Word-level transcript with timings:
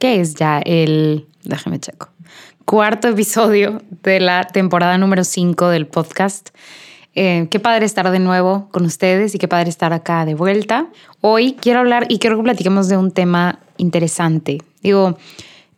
que 0.00 0.20
es 0.20 0.34
ya 0.34 0.58
el, 0.60 1.26
déjame 1.44 1.78
checo, 1.78 2.08
cuarto 2.64 3.06
episodio 3.06 3.82
de 4.02 4.18
la 4.18 4.44
temporada 4.44 4.96
número 4.96 5.24
5 5.24 5.68
del 5.68 5.86
podcast. 5.86 6.50
Eh, 7.14 7.48
qué 7.50 7.60
padre 7.60 7.84
estar 7.84 8.10
de 8.10 8.18
nuevo 8.18 8.68
con 8.70 8.86
ustedes 8.86 9.34
y 9.34 9.38
qué 9.38 9.46
padre 9.46 9.68
estar 9.68 9.92
acá 9.92 10.24
de 10.24 10.34
vuelta. 10.34 10.86
Hoy 11.20 11.54
quiero 11.60 11.80
hablar 11.80 12.06
y 12.08 12.18
quiero 12.18 12.38
que 12.38 12.44
platiquemos 12.44 12.88
de 12.88 12.96
un 12.96 13.10
tema 13.10 13.58
interesante. 13.76 14.58
Digo, 14.82 15.18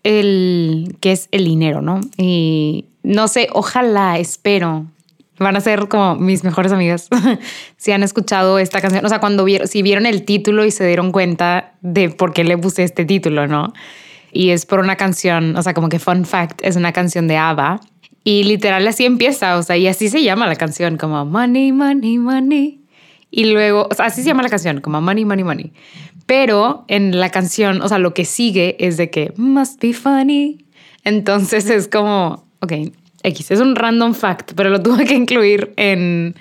el 0.04 0.96
que 1.00 1.10
es 1.10 1.28
el 1.32 1.44
dinero, 1.44 1.82
¿no? 1.82 2.00
Y 2.16 2.84
no 3.02 3.26
sé, 3.26 3.48
ojalá, 3.52 4.18
espero. 4.18 4.86
Van 5.38 5.56
a 5.56 5.60
ser 5.60 5.88
como 5.88 6.14
mis 6.14 6.44
mejores 6.44 6.70
amigas 6.70 7.08
si 7.76 7.90
han 7.90 8.04
escuchado 8.04 8.60
esta 8.60 8.80
canción. 8.80 9.04
O 9.04 9.08
sea, 9.08 9.18
cuando 9.18 9.44
vieron, 9.44 9.66
si 9.66 9.82
vieron 9.82 10.06
el 10.06 10.24
título 10.24 10.64
y 10.64 10.70
se 10.70 10.86
dieron 10.86 11.10
cuenta 11.10 11.72
de 11.80 12.10
por 12.10 12.32
qué 12.32 12.44
le 12.44 12.56
puse 12.56 12.84
este 12.84 13.04
título, 13.04 13.48
¿no? 13.48 13.72
Y 14.32 14.50
es 14.50 14.64
por 14.66 14.80
una 14.80 14.96
canción, 14.96 15.56
o 15.56 15.62
sea, 15.62 15.74
como 15.74 15.88
que 15.88 15.98
fun 15.98 16.24
fact, 16.24 16.60
es 16.64 16.76
una 16.76 16.92
canción 16.92 17.28
de 17.28 17.36
ABBA 17.36 17.80
y 18.24 18.44
literal 18.44 18.86
así 18.88 19.04
empieza, 19.04 19.58
o 19.58 19.62
sea, 19.62 19.76
y 19.76 19.86
así 19.86 20.08
se 20.08 20.22
llama 20.22 20.46
la 20.46 20.56
canción, 20.56 20.96
como 20.96 21.24
Money, 21.24 21.72
Money, 21.72 22.18
Money. 22.18 22.80
Y 23.30 23.46
luego, 23.46 23.88
o 23.90 23.94
sea, 23.94 24.06
así 24.06 24.22
se 24.22 24.28
llama 24.28 24.42
la 24.42 24.48
canción, 24.48 24.80
como 24.80 25.00
Money, 25.00 25.24
Money, 25.24 25.44
Money. 25.44 25.72
Pero 26.26 26.84
en 26.88 27.18
la 27.18 27.30
canción, 27.30 27.82
o 27.82 27.88
sea, 27.88 27.98
lo 27.98 28.14
que 28.14 28.24
sigue 28.24 28.76
es 28.78 28.96
de 28.96 29.10
que 29.10 29.32
Must 29.36 29.80
be 29.82 29.92
funny. 29.92 30.64
Entonces 31.04 31.68
es 31.68 31.88
como, 31.88 32.46
ok, 32.60 32.72
X, 33.24 33.50
es 33.50 33.60
un 33.60 33.76
random 33.76 34.14
fact, 34.14 34.52
pero 34.54 34.70
lo 34.70 34.82
tuve 34.82 35.04
que 35.04 35.14
incluir 35.14 35.72
en, 35.76 36.36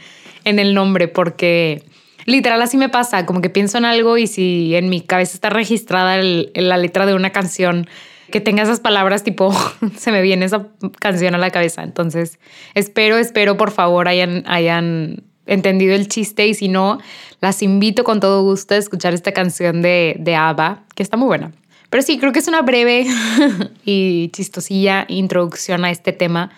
en 0.45 0.59
el 0.59 0.73
nombre 0.73 1.08
porque 1.08 1.84
Literal 2.25 2.61
así 2.61 2.77
me 2.77 2.89
pasa, 2.89 3.25
como 3.25 3.41
que 3.41 3.50
pienso 3.50 3.77
en 3.77 3.86
algo 3.86 4.17
y 4.17 4.27
si 4.27 4.75
en 4.75 4.89
mi 4.89 5.02
cabeza 5.02 5.33
está 5.33 5.50
registrada 5.50 6.17
la 6.22 6.78
letra 6.78 7.05
de 7.05 7.13
una 7.13 7.31
canción 7.31 7.88
que 8.31 8.41
tenga 8.41 8.63
esas 8.63 8.79
palabras, 8.79 9.23
tipo, 9.23 9.53
se 9.97 10.12
me 10.12 10.22
viene 10.22 10.45
esa 10.45 10.68
canción 11.00 11.35
a 11.35 11.38
la 11.38 11.51
cabeza. 11.51 11.84
Entonces, 11.84 12.40
espero, 12.73 13.18
espero, 13.18 13.57
por 13.57 13.72
favor, 13.72 14.07
hayan, 14.07 14.44
hayan 14.47 15.23
entendido 15.45 15.94
el 15.94 16.07
chiste 16.07 16.47
y 16.47 16.53
si 16.53 16.68
no, 16.68 17.00
las 17.41 17.62
invito 17.62 18.03
con 18.03 18.19
todo 18.19 18.41
gusto 18.44 18.74
a 18.74 18.78
escuchar 18.78 19.13
esta 19.13 19.34
canción 19.34 19.81
de, 19.81 20.16
de 20.19 20.35
ABBA, 20.35 20.84
que 20.95 21.03
está 21.03 21.18
muy 21.18 21.28
buena. 21.28 21.51
Pero 21.90 22.03
sí, 22.03 22.18
creo 22.18 22.31
que 22.31 22.40
es 22.40 22.47
una 22.47 22.62
breve 22.62 23.06
y 23.85 24.29
chistosilla 24.29 25.06
introducción 25.09 25.84
a 25.84 25.91
este 25.91 26.13
tema. 26.13 26.51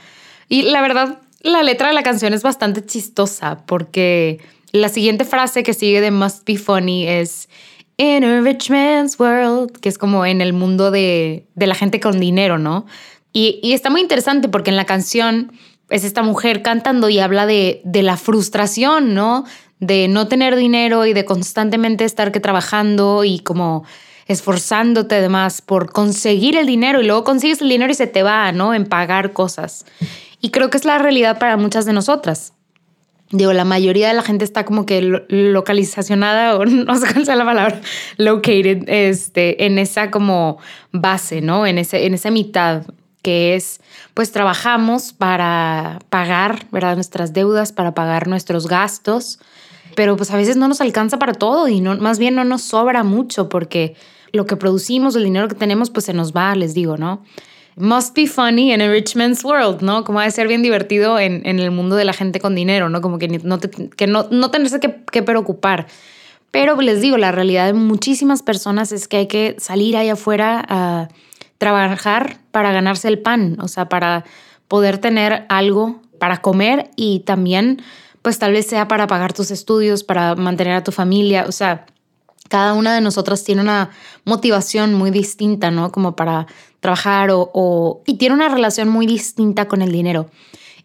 Y 0.48 0.64
la 0.64 0.82
verdad, 0.82 1.20
la 1.42 1.64
letra 1.64 1.88
de 1.88 1.94
la 1.94 2.04
canción 2.04 2.34
es 2.34 2.44
bastante 2.44 2.86
chistosa 2.86 3.66
porque 3.66 4.40
la 4.74 4.90
siguiente 4.90 5.24
frase 5.24 5.64
que 5.64 5.74
sigue 5.74 6.02
de 6.02 6.12
Must 6.12 6.46
Be 6.46 6.58
Funny 6.58 7.08
es 7.08 7.48
In 7.98 8.24
a 8.24 8.42
rich 8.42 8.72
man's 8.72 9.20
world, 9.20 9.78
que 9.80 9.88
es 9.88 10.00
como 10.00 10.26
en 10.26 10.42
el 10.42 10.52
mundo 10.52 10.90
de, 10.90 11.46
la 11.56 11.76
gente 11.76 12.00
con 12.00 12.20
dinero, 12.20 12.58
¿no? 12.58 12.88
Y, 13.34 13.72
está 13.72 13.92
muy 13.92 14.02
interesante 14.02 14.50
porque 14.50 14.72
en 14.72 14.76
la 14.76 14.86
canción 14.86 15.52
es 15.92 16.04
esta 16.04 16.24
mujer 16.24 16.64
cantando 16.64 17.08
y 17.10 17.20
habla 17.20 17.46
de, 17.46 17.82
de 17.86 18.02
la 18.02 18.18
frustración, 18.18 19.14
¿no? 19.14 19.46
De 19.80 20.08
no 20.08 20.28
tener 20.28 20.56
dinero 20.56 21.06
y 21.06 21.14
de 21.14 21.24
constantemente 21.24 22.04
estar 22.04 22.32
que 22.32 22.40
trabajando 22.40 23.24
y 23.24 23.40
como 23.40 23.86
esforzándote 24.28 25.16
además 25.16 25.62
por 25.62 25.92
conseguir 25.92 26.58
el 26.58 26.66
dinero 26.66 27.00
y 27.00 27.06
luego 27.06 27.24
consigues 27.24 27.62
el 27.62 27.70
dinero 27.70 27.92
y 27.92 27.96
se 27.96 28.08
te 28.08 28.24
va, 28.24 28.52
¿no? 28.52 28.74
En 28.74 28.88
pagar 28.88 29.34
cosas. 29.34 29.86
Y 30.42 30.50
creo 30.50 30.72
que 30.72 30.78
es 30.78 30.86
la 30.86 30.98
realidad 30.98 31.38
para 31.38 31.58
muchas 31.58 31.86
de 31.86 31.94
nosotras 31.94 32.54
digo, 33.34 33.52
la 33.52 33.66
mayoría 33.66 34.08
de 34.08 34.14
la 34.14 34.22
gente 34.22 34.46
está 34.46 34.64
como 34.64 34.86
que 34.86 35.02
localizacionada, 35.28 36.56
o 36.58 36.66
no 36.66 36.96
sé 36.96 37.12
cuál 37.12 37.26
sea 37.26 37.36
la 37.36 37.46
palabra, 37.46 37.82
located, 38.18 38.88
este, 38.88 39.66
en 39.66 39.80
esa 39.80 40.12
como 40.12 40.60
base, 40.92 41.42
¿no? 41.42 41.66
En, 41.68 41.78
ese, 41.78 42.06
en 42.06 42.14
esa 42.14 42.32
mitad 42.32 42.84
que 43.22 43.56
es, 43.56 43.80
pues 44.14 44.32
trabajamos 44.32 45.14
para 45.14 46.00
pagar, 46.10 46.68
¿verdad? 46.72 46.96
Nuestras 46.96 47.34
deudas, 47.34 47.72
para 47.72 47.94
pagar 47.94 48.28
nuestros 48.28 48.68
gastos, 48.68 49.40
pero 49.96 50.18
pues 50.18 50.32
a 50.32 50.38
veces 50.38 50.58
no 50.58 50.68
nos 50.68 50.82
alcanza 50.82 51.20
para 51.20 51.34
todo 51.34 51.68
y 51.68 51.80
no, 51.80 51.96
más 51.98 52.20
bien 52.20 52.36
no 52.36 52.44
nos 52.44 52.64
sobra 52.64 53.04
mucho 53.04 53.48
porque 53.48 53.96
lo 54.34 54.46
que 54.46 54.58
producimos, 54.58 55.16
el 55.16 55.24
dinero 55.24 55.48
que 55.48 55.56
tenemos, 55.56 55.90
pues 55.90 56.06
se 56.06 56.14
nos 56.14 56.34
va, 56.34 56.54
les 56.56 56.74
digo, 56.74 56.98
¿no? 56.98 57.24
Must 57.76 58.16
be 58.16 58.28
funny 58.28 58.74
in 58.74 58.82
a 58.82 58.90
rich 58.90 59.16
man's 59.16 59.44
world, 59.44 59.82
¿no? 59.82 60.04
Como 60.04 60.20
ha 60.20 60.24
de 60.24 60.32
ser 60.32 60.48
bien 60.48 60.62
divertido 60.62 61.20
en, 61.20 61.46
en, 61.46 61.60
el 61.60 61.72
mundo 61.72 61.96
de 61.96 62.06
la 62.06 62.14
gente 62.14 62.40
con 62.40 62.56
dinero, 62.56 62.90
¿no? 62.90 63.02
Como 63.02 63.20
que 63.20 63.28
no, 63.28 63.60
que 63.60 64.08
no, 64.08 64.28
no 64.30 64.52
tenerse 64.52 64.80
que, 64.80 65.04
que, 65.12 65.24
preocupar. 65.24 65.88
Pero 66.52 66.80
les 66.80 67.02
digo, 67.02 67.18
la 67.18 67.32
realidad 67.32 67.66
de 67.66 67.74
muchísimas 67.74 68.44
personas 68.44 68.92
es 68.92 69.08
que 69.08 69.18
hay 69.18 69.28
que 69.28 69.56
salir 69.58 69.98
allá 69.98 70.14
afuera 70.14 70.64
a 70.68 71.08
trabajar 71.58 72.38
para 72.52 72.72
ganarse 72.72 73.08
el 73.08 73.20
pan, 73.20 73.58
o 73.60 73.68
sea, 73.68 73.90
para 73.90 74.24
poder 74.68 74.98
tener 74.98 75.46
algo 75.50 76.02
para 76.20 76.38
comer 76.42 76.90
y 76.96 77.22
también, 77.22 77.82
pues 78.22 78.40
tal 78.40 78.54
vez 78.54 78.68
sea 78.68 78.88
para 78.88 79.08
pagar 79.08 79.34
tus 79.34 79.52
estudios, 79.52 80.04
para 80.04 80.36
mantener 80.36 80.74
a 80.74 80.84
tu 80.84 80.92
familia, 80.92 81.46
o 81.48 81.52
sea, 81.52 81.86
cada 82.53 82.75
una 82.75 82.94
de 82.94 83.02
nosotras 83.02 83.44
tiene 83.44 83.64
una 83.64 83.90
motivación 84.25 84.94
muy 84.94 85.09
distinta, 85.09 85.72
¿no? 85.72 85.91
Como 85.91 86.16
para 86.16 86.46
trabajar 86.81 87.30
o, 87.31 88.03
y 88.06 88.18
tiene 88.19 88.36
una 88.36 88.47
relación 88.47 88.90
muy 88.90 89.08
distinta 89.08 89.68
con 89.68 89.81
el 89.81 89.91
dinero. 89.91 90.30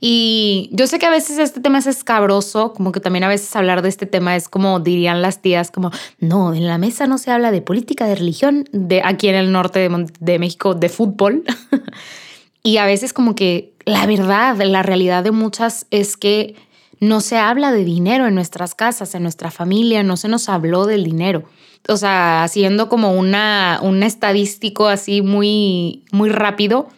Y 0.01 0.71
yo 0.73 0.87
sé 0.87 0.99
que 0.99 1.05
a 1.05 1.11
veces 1.11 1.37
este 1.37 1.61
tema 1.61 1.81
es 1.81 1.87
escabroso, 1.87 2.73
como 2.73 2.91
que 2.91 3.01
también 3.01 3.25
a 3.25 3.29
veces 3.29 3.55
hablar 3.55 3.83
de 3.83 3.91
este 3.91 4.07
tema 4.07 4.35
es 4.35 4.49
como 4.49 4.81
dirían 4.81 5.21
las 5.21 5.43
tías, 5.43 5.71
como, 5.71 5.91
no, 6.21 6.55
en 6.55 6.67
la 6.67 6.79
mesa 6.79 7.07
no 7.07 7.19
se 7.19 7.31
habla 7.31 7.51
de 7.51 7.61
política, 7.61 8.07
de 8.07 8.15
religión, 8.15 8.67
de 8.73 9.03
aquí 9.05 9.29
en 9.29 9.35
el 9.35 9.53
norte 9.53 9.79
de, 9.79 10.07
de 10.21 10.39
México, 10.39 10.75
de 10.75 10.89
fútbol. 10.89 11.45
y 12.63 12.79
a 12.79 12.87
veces 12.87 13.13
como 13.13 13.35
que 13.35 13.75
la 13.85 14.07
verdad, 14.07 14.57
la 14.63 14.83
realidad 14.83 15.23
de 15.23 15.33
muchas 15.33 15.87
es 15.91 16.17
que 16.17 16.57
no 17.01 17.21
se 17.21 17.39
habla 17.39 17.73
de 17.73 17.85
dinero 17.85 18.27
en 18.27 18.35
nuestras 18.35 18.75
casas, 18.75 19.15
en 19.15 19.23
nuestra 19.23 19.51
familia, 19.51 20.03
no 20.03 20.17
se 20.17 20.29
nos 20.29 20.49
habló 20.49 20.87
del 20.87 21.05
dinero. 21.05 21.45
O 21.89 21.97
sea, 21.97 22.43
haciendo 22.43 22.89
como 22.89 23.13
una, 23.13 23.79
un 23.83 24.03
estadístico 24.03 24.89
así 24.89 25.23
muy, 25.23 26.05
muy 26.11 26.29
rápido, 26.29 26.89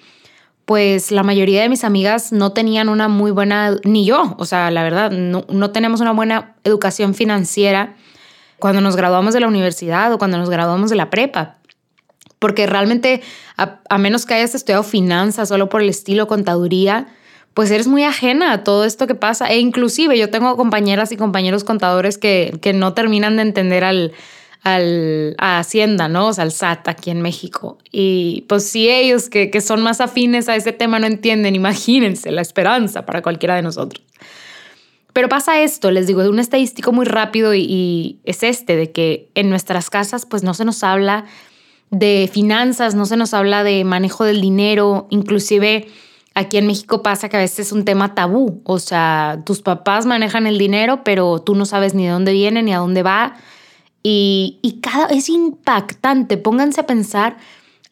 pues 0.65 1.11
la 1.11 1.23
mayoría 1.23 1.63
de 1.63 1.69
mis 1.69 1.85
amigas 1.85 2.33
no 2.33 2.53
tenían 2.53 2.89
una 2.89 3.09
muy 3.09 3.31
buena, 3.31 3.77
ni 3.85 4.05
yo, 4.05 4.37
o 4.39 4.45
sea, 4.45 4.71
la 4.71 4.83
verdad, 4.83 5.11
no, 5.11 5.45
no 5.49 5.71
tenemos 5.71 6.01
una 6.01 6.13
buena 6.13 6.55
educación 6.65 7.15
financiera 7.15 7.97
cuando 8.59 8.81
nos 8.81 8.97
graduamos 8.97 9.35
de 9.35 9.41
la 9.41 9.49
universidad 9.49 10.13
o 10.13 10.19
cuando 10.19 10.39
nos 10.39 10.49
graduamos 10.49 10.91
de 10.91 10.97
la 10.97 11.11
prepa. 11.11 11.57
Porque 12.39 12.67
realmente, 12.67 13.21
a, 13.57 13.81
a 13.91 13.99
menos 13.99 14.25
que 14.25 14.35
hayas 14.35 14.55
estudiado 14.55 14.83
finanzas 14.83 15.49
solo 15.49 15.69
por 15.69 15.83
el 15.83 15.89
estilo 15.89 16.27
contaduría, 16.27 17.09
pues 17.55 17.71
eres 17.71 17.87
muy 17.87 18.05
ajena 18.05 18.53
a 18.53 18.65
todo 18.65 18.85
esto 18.85 19.07
que 19.07 19.15
pasa. 19.15 19.47
E 19.51 19.59
inclusive 19.59 20.19
yo 20.19 20.31
tengo 20.31 20.57
compañeras 20.57 21.13
y 21.13 21.17
compañeros 21.17 21.65
contadores 21.65 22.19
que, 22.19 22.59
que 22.61 22.73
no 22.73 22.95
terminan 22.95 23.37
de 23.37 23.43
entender 23.43 23.85
al, 23.85 24.13
al, 24.63 25.35
a 25.39 25.59
Hacienda, 25.59 26.09
¿no? 26.09 26.29
O 26.29 26.33
sea, 26.33 26.45
al 26.45 26.53
SAT 26.53 26.89
aquí 26.89 27.11
en 27.11 27.23
México. 27.23 27.79
Y 27.91 28.45
pues 28.49 28.69
si 28.69 28.89
ellos 28.89 29.29
que, 29.29 29.51
que 29.51 29.61
son 29.61 29.83
más 29.83 30.01
afines 30.01 30.49
a 30.49 30.57
ese 30.57 30.73
tema 30.73 30.99
no 30.99 31.07
entienden, 31.07 31.55
imagínense 31.55 32.31
la 32.31 32.43
esperanza 32.43 33.05
para 33.05 33.23
cualquiera 33.23 33.57
de 33.57 33.63
nosotros. 33.63 34.05
Pero 35.13 35.29
pasa 35.29 35.61
esto, 35.61 35.91
les 35.91 36.07
digo, 36.07 36.23
de 36.23 36.29
un 36.29 36.39
estadístico 36.39 36.93
muy 36.93 37.05
rápido 37.05 37.53
y, 37.53 37.63
y, 37.63 38.21
es 38.25 38.45
este, 38.45 38.77
de 38.77 38.93
que 38.93 39.29
en 39.35 39.51
nuestras 39.51 39.91
casas 39.91 40.25
pues 40.25 40.45
no 40.45 40.55
se 40.55 40.65
nos 40.65 40.85
habla 40.85 41.25
de 41.91 42.31
finanzas, 42.33 42.95
no 42.95 43.07
se 43.07 43.17
nos 43.17 43.35
habla 43.35 43.65
de 43.65 43.83
manejo 43.83 44.25
del 44.25 44.41
dinero, 44.41 45.09
inclusive 45.11 45.89
aquí 46.35 46.57
en 46.57 46.67
México 46.67 47.03
pasa 47.03 47.29
que 47.29 47.37
a 47.37 47.41
veces 47.41 47.67
es 47.67 47.73
un 47.73 47.85
tema 47.85 48.15
tabú, 48.15 48.63
o 48.65 48.79
sea, 48.79 49.43
tus 49.45 49.63
papás 49.63 50.07
manejan 50.07 50.47
el 50.47 50.59
dinero, 50.59 51.03
pero 51.05 51.41
tú 51.41 51.55
no 51.55 51.67
sabes 51.67 51.95
ni 51.95 52.05
de 52.05 52.11
dónde 52.11 52.33
viene 52.33 52.63
ni 52.63 52.73
a 52.73 52.79
dónde 52.79 53.03
va. 53.03 53.37
Y, 54.03 54.59
y 54.63 54.81
cada, 54.81 55.07
es 55.07 55.29
impactante, 55.29 56.39
pónganse 56.39 56.81
a 56.81 56.87
pensar 56.87 57.37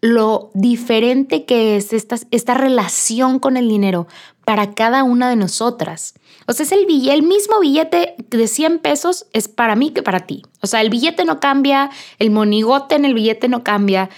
lo 0.00 0.50
diferente 0.55 1.44
que 1.44 1.76
es 1.76 1.93
esta, 1.93 2.17
esta 2.31 2.55
relación 2.55 3.38
con 3.38 3.56
el 3.56 3.69
dinero 3.69 4.06
para 4.44 4.75
cada 4.75 5.02
una 5.02 5.29
de 5.29 5.37
nosotras. 5.37 6.14
O 6.46 6.52
sea, 6.52 6.64
es 6.64 6.73
el, 6.73 6.87
billete, 6.87 7.14
el 7.14 7.23
mismo 7.23 7.61
billete 7.61 8.14
de 8.31 8.49
100 8.49 8.79
pesos 8.79 9.26
es 9.32 9.49
para 9.49 9.76
mí 9.76 9.91
que 9.91 10.02
para 10.02 10.20
ti. 10.20 10.43
O 10.62 10.67
sea, 10.67 10.81
el 10.81 10.91
billete 10.91 11.25
no 11.25 11.41
cambia, 11.41 11.91
el 12.19 12.31
monigote 12.31 12.94
en 12.94 13.05
el 13.05 13.14
billete 13.14 13.49
no 13.49 13.64
cambia, 13.64 14.08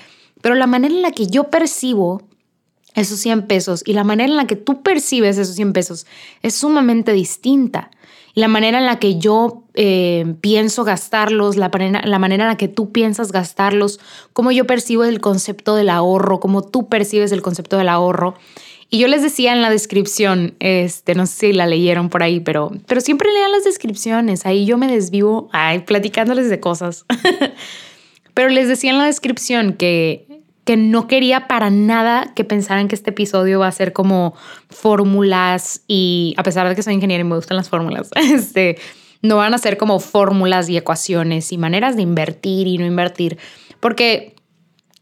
pero 0.43 0.55
la 0.55 0.67
manera 0.67 0.95
en 0.95 1.03
la 1.03 1.13
que 1.13 1.27
yo 1.27 1.45
percibo 1.45 2.23
esos 2.95 3.19
100 3.21 3.47
pesos 3.47 3.83
y 3.87 3.93
la 3.93 4.05
manera 4.05 4.31
en 4.31 4.37
la 4.37 4.47
que 4.47 4.57
tú 4.57 4.83
percibes 4.83 5.39
esos 5.39 5.57
100 5.57 5.73
pesos 5.73 6.07
es 6.43 6.55
sumamente 6.55 7.13
distinta. 7.13 7.91
La 8.35 8.47
manera 8.47 8.79
en 8.79 8.87
la 8.87 8.99
que 9.01 9.19
yo 9.19 9.65
eh, 9.75 10.35
pienso 10.41 10.85
gastarlos, 10.85 11.57
la 11.57 11.69
manera, 11.69 12.03
la 12.07 12.19
manera 12.19 12.45
en 12.45 12.51
la 12.51 12.57
que 12.57 12.69
tú 12.69 12.93
piensas 12.93 13.33
gastarlos, 13.33 13.99
cómo 14.33 14.53
yo 14.53 14.67
percibo 14.67 15.05
el 15.05 15.21
concepto 15.21 15.75
del 15.75 15.91
ahorro, 15.91 16.39
cómo 16.39 16.63
tú 16.63 16.89
percibes 16.89 17.33
el 17.33 17.43
concepto 17.43 17.77
del 17.77 17.89
ahorro. 17.89 18.37
Y 18.89 18.99
yo 18.99 19.07
les 19.07 19.23
decía 19.23 19.53
en 19.53 19.63
la 19.63 19.71
descripción, 19.71 20.55
este, 20.59 21.15
no 21.15 21.27
sé 21.27 21.35
si 21.35 21.53
la 21.53 21.67
leyeron 21.67 22.09
por 22.09 22.25
ahí, 22.25 22.41
pero, 22.41 22.73
pero 22.87 23.01
siempre 23.01 23.33
lean 23.33 23.53
las 23.53 23.63
descripciones. 23.63 24.47
Ahí 24.47 24.67
yo 24.67 24.79
me 24.79 24.89
desvivo, 24.89 25.49
ay, 25.53 25.81
platicándoles 25.81 26.51
de 26.51 26.59
cosas. 26.59 27.05
pero 28.35 28.49
les 28.49 28.67
decía 28.67 28.91
en 28.91 28.99
la 28.99 29.07
descripción 29.07 29.75
que, 29.75 30.27
que 30.71 30.77
no 30.77 31.09
quería 31.09 31.49
para 31.49 31.69
nada 31.69 32.33
que 32.37 32.45
pensaran 32.45 32.87
que 32.87 32.95
este 32.95 33.11
episodio 33.11 33.59
va 33.59 33.67
a 33.67 33.73
ser 33.73 33.93
como 33.93 34.35
fórmulas 34.69 35.83
y 35.89 36.33
a 36.37 36.45
pesar 36.45 36.69
de 36.69 36.77
que 36.77 36.85
soy 36.85 36.95
ingeniera 36.95 37.23
y 37.23 37.25
me 37.25 37.35
gustan 37.35 37.57
las 37.57 37.69
fórmulas, 37.69 38.11
este, 38.15 38.79
no 39.21 39.39
van 39.39 39.53
a 39.53 39.59
ser 39.59 39.77
como 39.77 39.99
fórmulas 39.99 40.69
y 40.69 40.77
ecuaciones 40.77 41.51
y 41.51 41.59
maneras 41.59 41.97
de 41.97 42.03
invertir 42.03 42.69
y 42.69 42.79
no 42.79 42.87
invertir, 42.87 43.37
porque 43.81 44.37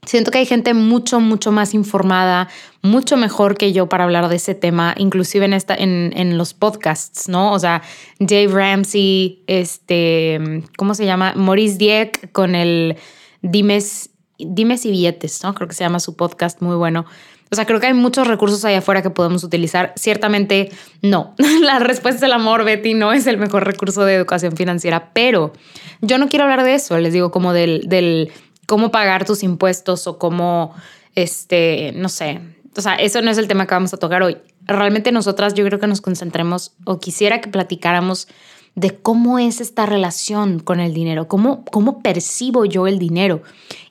Siento 0.06 0.30
que 0.30 0.38
hay 0.38 0.46
gente 0.46 0.72
mucho, 0.72 1.20
mucho 1.20 1.52
más 1.52 1.74
informada, 1.74 2.48
mucho 2.80 3.18
mejor 3.18 3.58
que 3.58 3.74
yo 3.74 3.90
para 3.90 4.04
hablar 4.04 4.28
de 4.28 4.36
ese 4.36 4.54
tema, 4.54 4.94
inclusive 4.96 5.44
en, 5.44 5.52
esta, 5.52 5.74
en, 5.74 6.14
en 6.16 6.38
los 6.38 6.54
podcasts, 6.54 7.28
¿no? 7.28 7.52
O 7.52 7.58
sea, 7.58 7.82
Dave 8.18 8.46
Ramsey, 8.46 9.42
este, 9.48 10.62
¿cómo 10.78 10.94
se 10.94 11.04
llama? 11.04 11.34
Maurice 11.34 11.76
Dieck 11.76 12.32
con 12.32 12.54
el 12.54 12.96
Dimes, 13.42 14.10
Dimes 14.38 14.84
y 14.86 14.90
Billetes, 14.90 15.42
¿no? 15.42 15.54
Creo 15.54 15.68
que 15.68 15.74
se 15.74 15.84
llama 15.84 16.00
su 16.00 16.16
podcast 16.16 16.60
muy 16.60 16.76
bueno. 16.76 17.04
O 17.50 17.56
sea, 17.56 17.64
creo 17.64 17.80
que 17.80 17.86
hay 17.86 17.94
muchos 17.94 18.26
recursos 18.26 18.64
ahí 18.64 18.74
afuera 18.74 19.02
que 19.02 19.10
podemos 19.10 19.42
utilizar. 19.42 19.92
Ciertamente 19.96 20.70
no. 21.02 21.34
La 21.62 21.78
respuesta 21.78 22.20
del 22.20 22.32
amor, 22.32 22.64
Betty, 22.64 22.94
no 22.94 23.12
es 23.12 23.26
el 23.26 23.38
mejor 23.38 23.66
recurso 23.66 24.04
de 24.04 24.14
educación 24.14 24.56
financiera, 24.56 25.10
pero 25.12 25.52
yo 26.00 26.18
no 26.18 26.28
quiero 26.28 26.44
hablar 26.44 26.62
de 26.62 26.74
eso. 26.74 26.98
Les 26.98 27.12
digo 27.12 27.30
como 27.30 27.52
del, 27.52 27.88
del 27.88 28.30
cómo 28.66 28.90
pagar 28.90 29.24
tus 29.24 29.42
impuestos 29.42 30.06
o 30.06 30.18
cómo, 30.18 30.74
este, 31.14 31.92
no 31.96 32.08
sé, 32.08 32.40
o 32.78 32.80
sea, 32.80 32.94
eso 32.94 33.20
no 33.22 33.30
es 33.30 33.38
el 33.38 33.48
tema 33.48 33.66
que 33.66 33.74
vamos 33.74 33.92
a 33.92 33.96
tocar 33.96 34.22
hoy. 34.22 34.36
Realmente 34.64 35.10
nosotras 35.10 35.54
yo 35.54 35.64
creo 35.64 35.80
que 35.80 35.88
nos 35.88 36.00
concentremos 36.00 36.76
o 36.84 37.00
quisiera 37.00 37.40
que 37.40 37.50
platicáramos 37.50 38.28
de 38.74 38.96
cómo 38.96 39.38
es 39.38 39.60
esta 39.60 39.86
relación 39.86 40.60
con 40.60 40.80
el 40.80 40.94
dinero, 40.94 41.28
cómo, 41.28 41.64
cómo 41.64 42.00
percibo 42.00 42.64
yo 42.64 42.86
el 42.86 42.98
dinero. 42.98 43.42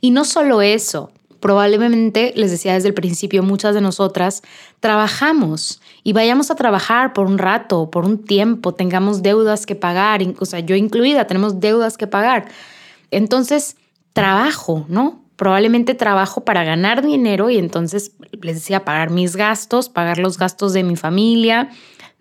Y 0.01 0.11
no 0.11 0.25
solo 0.25 0.61
eso, 0.61 1.11
probablemente, 1.39 2.33
les 2.35 2.51
decía 2.51 2.73
desde 2.73 2.89
el 2.89 2.93
principio, 2.93 3.43
muchas 3.43 3.75
de 3.75 3.81
nosotras 3.81 4.43
trabajamos 4.79 5.81
y 6.03 6.13
vayamos 6.13 6.51
a 6.51 6.55
trabajar 6.55 7.13
por 7.13 7.27
un 7.27 7.37
rato, 7.37 7.89
por 7.91 8.05
un 8.05 8.23
tiempo, 8.23 8.73
tengamos 8.73 9.21
deudas 9.21 9.65
que 9.65 9.75
pagar, 9.75 10.21
o 10.39 10.45
sea, 10.45 10.59
yo 10.59 10.75
incluida, 10.75 11.27
tenemos 11.27 11.59
deudas 11.59 11.97
que 11.97 12.07
pagar. 12.07 12.49
Entonces, 13.11 13.77
trabajo, 14.13 14.85
¿no? 14.89 15.23
Probablemente 15.35 15.93
trabajo 15.93 16.43
para 16.43 16.63
ganar 16.63 17.05
dinero 17.05 17.49
y 17.49 17.57
entonces 17.57 18.13
les 18.41 18.55
decía 18.55 18.83
pagar 18.83 19.11
mis 19.11 19.35
gastos, 19.35 19.89
pagar 19.89 20.17
los 20.17 20.39
gastos 20.39 20.73
de 20.73 20.83
mi 20.83 20.95
familia, 20.95 21.69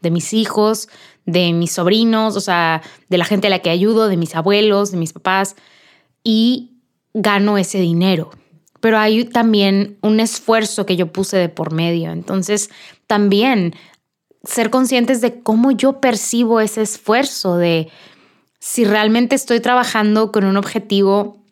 de 0.03 0.11
mis 0.11 0.35
hijos, 0.35 0.89
de 1.27 1.53
mis 1.53 1.73
sobrinos, 1.73 2.37
o 2.37 2.41
sea, 2.41 2.83
de 3.09 3.19
la 3.19 3.25
gente 3.25 3.49
a 3.49 3.51
la 3.51 3.59
que 3.59 3.71
ayudo, 3.71 4.09
de 4.09 4.17
mis 4.17 4.35
abuelos, 4.35 4.93
de 4.93 4.97
mis 4.97 5.13
papás, 5.13 5.57
y 6.25 6.81
gano 7.13 7.59
ese 7.59 7.79
dinero. 7.79 8.31
Pero 8.81 8.99
hay 8.99 9.25
también 9.25 9.99
un 10.03 10.21
esfuerzo 10.21 10.87
que 10.87 10.97
yo 10.97 11.13
puse 11.13 11.37
de 11.37 11.49
por 11.49 11.73
medio. 11.73 12.13
Entonces, 12.13 12.71
también 13.07 13.75
ser 14.45 14.71
conscientes 14.71 15.21
de 15.21 15.41
cómo 15.41 15.73
yo 15.73 16.01
percibo 16.01 16.61
ese 16.61 16.83
esfuerzo, 16.83 17.57
de 17.57 17.89
si 18.61 18.85
realmente 18.85 19.35
estoy 19.35 19.61
trabajando 19.61 20.33
con 20.33 20.45
un 20.45 20.57
objetivo 20.57 21.43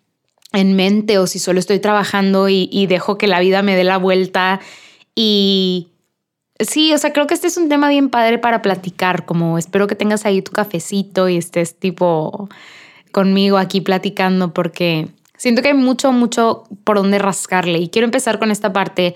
en 0.52 0.76
mente 0.76 1.18
o 1.18 1.26
si 1.26 1.38
solo 1.38 1.58
estoy 1.58 1.80
trabajando 1.80 2.48
y, 2.48 2.86
dejo 2.86 3.18
que 3.18 3.26
la 3.26 3.40
vida 3.40 3.62
me 3.62 3.74
dé 3.76 3.84
la 3.84 3.98
vuelta. 3.98 4.60
Y 5.14 5.88
sí, 6.58 6.92
o 6.92 6.98
sea, 6.98 7.12
creo 7.12 7.26
que 7.26 7.34
este 7.34 7.46
es 7.46 7.56
un 7.56 7.68
tema 7.68 7.88
bien 7.88 8.10
padre 8.10 8.38
para 8.38 8.62
platicar, 8.62 9.24
como 9.24 9.58
espero 9.58 9.86
que 9.86 9.94
tengas 9.94 10.26
ahí 10.26 10.42
tu 10.42 10.52
cafecito 10.52 11.28
y 11.28 11.36
estés 11.36 11.78
tipo 11.78 12.48
conmigo 13.12 13.58
aquí 13.58 13.80
platicando 13.80 14.52
porque 14.52 15.08
siento 15.36 15.62
que 15.62 15.68
hay 15.68 15.74
mucho, 15.74 16.12
mucho 16.12 16.64
por 16.84 16.96
donde 16.96 17.18
rascarle 17.18 17.78
y 17.78 17.88
quiero 17.88 18.06
empezar 18.06 18.38
con 18.38 18.50
esta 18.50 18.72
parte 18.72 19.14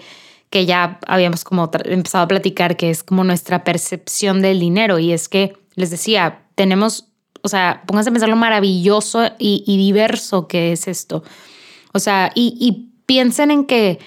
que 0.50 0.66
ya 0.66 0.98
habíamos 1.06 1.44
como 1.44 1.70
empezado 1.84 2.24
a 2.24 2.28
platicar, 2.28 2.76
que 2.76 2.90
es 2.90 3.02
como 3.02 3.24
nuestra 3.24 3.64
percepción 3.64 4.40
del 4.40 4.60
dinero 4.60 4.98
y 4.98 5.12
es 5.12 5.28
que 5.28 5.56
les 5.74 5.90
decía, 5.90 6.42
tenemos 6.54 7.08
o 7.42 7.48
sea, 7.48 7.82
pónganse 7.86 8.10
a 8.10 8.12
pensar 8.12 8.28
lo 8.28 8.36
maravilloso 8.36 9.22
y, 9.38 9.76
diverso 9.76 10.48
que 10.48 10.72
es 10.72 10.88
esto. 10.88 11.22
O 11.92 11.98
sea, 11.98 12.30
y, 12.34 12.90
piensen 13.06 13.50
en 13.50 13.64
que 13.64 13.98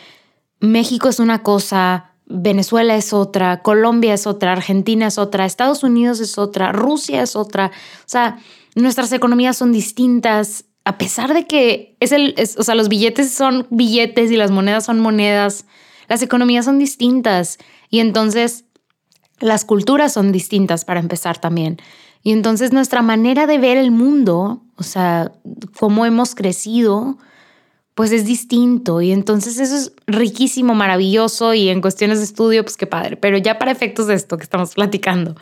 México 0.60 1.10
es 1.10 1.19
una 1.19 1.42
cosa, 1.42 2.11
Venezuela 2.31 2.95
es 2.95 3.13
otra, 3.13 3.62
Colombia 3.62 4.13
es 4.13 4.28
otra, 4.28 4.54
Argentina 4.54 5.07
es 5.07 5.18
otra, 5.18 5.45
Estados 5.45 5.83
Unidos 5.83 6.19
es 6.19 6.38
otra, 6.38 6.72
Rusia 6.72 7.22
es 7.22 7.36
otra. 7.36 7.72
O 8.00 8.10
sea, 8.10 8.39
nuestras 8.75 9.12
economías 9.12 9.57
son 9.57 9.72
distintas, 9.72 10.65
a 10.86 10.98
pesar 10.98 11.34
de 11.34 11.46
que 11.46 11.96
es 12.00 12.12
el, 12.12 12.36
o 12.58 12.63
sea, 12.63 12.75
los 12.75 12.89
billetes 12.89 13.34
son 13.34 13.67
billetes 13.70 14.32
y 14.32 14.38
las 14.38 14.51
monedas 14.51 14.86
son 14.86 15.00
monedas, 15.00 15.65
las 16.08 16.22
economías 16.22 16.65
son 16.65 16.79
distintas 16.79 17.58
y 17.89 18.00
entonces 18.00 18.65
las 19.39 19.65
culturas 19.65 20.13
son 20.13 20.32
distintas 20.32 20.86
para 20.86 21.00
empezar 21.00 21.39
también. 21.39 21.77
Y 22.24 22.32
entonces 22.32 22.72
nuestra 22.72 23.01
manera 23.01 23.48
de 23.48 23.58
ver 23.58 23.77
el 23.77 23.91
mundo, 23.91 24.62
o 24.75 24.84
sea, 24.84 25.32
cómo 25.79 26.06
hemos 26.06 26.36
crecido, 26.36 27.17
pues 28.01 28.13
es 28.13 28.25
distinto. 28.25 29.00
Y 29.00 29.12
entonces 29.12 29.60
eso 29.60 29.75
es 29.75 29.93
riquísimo, 30.08 30.74
maravilloso 30.74 31.53
y 31.53 31.70
en 31.70 31.81
cuestiones 31.81 32.17
de 32.17 32.24
estudio, 32.24 32.63
pues 32.63 32.75
qué 32.75 32.88
padre. 32.88 33.15
Pero 33.15 33.38
ya 33.38 33.60
para 33.60 33.70
efectos 33.70 34.08
de 34.08 34.15
esto 34.15 34.38
que 34.38 34.43
estamos 34.43 34.74
platicando, 34.74 35.36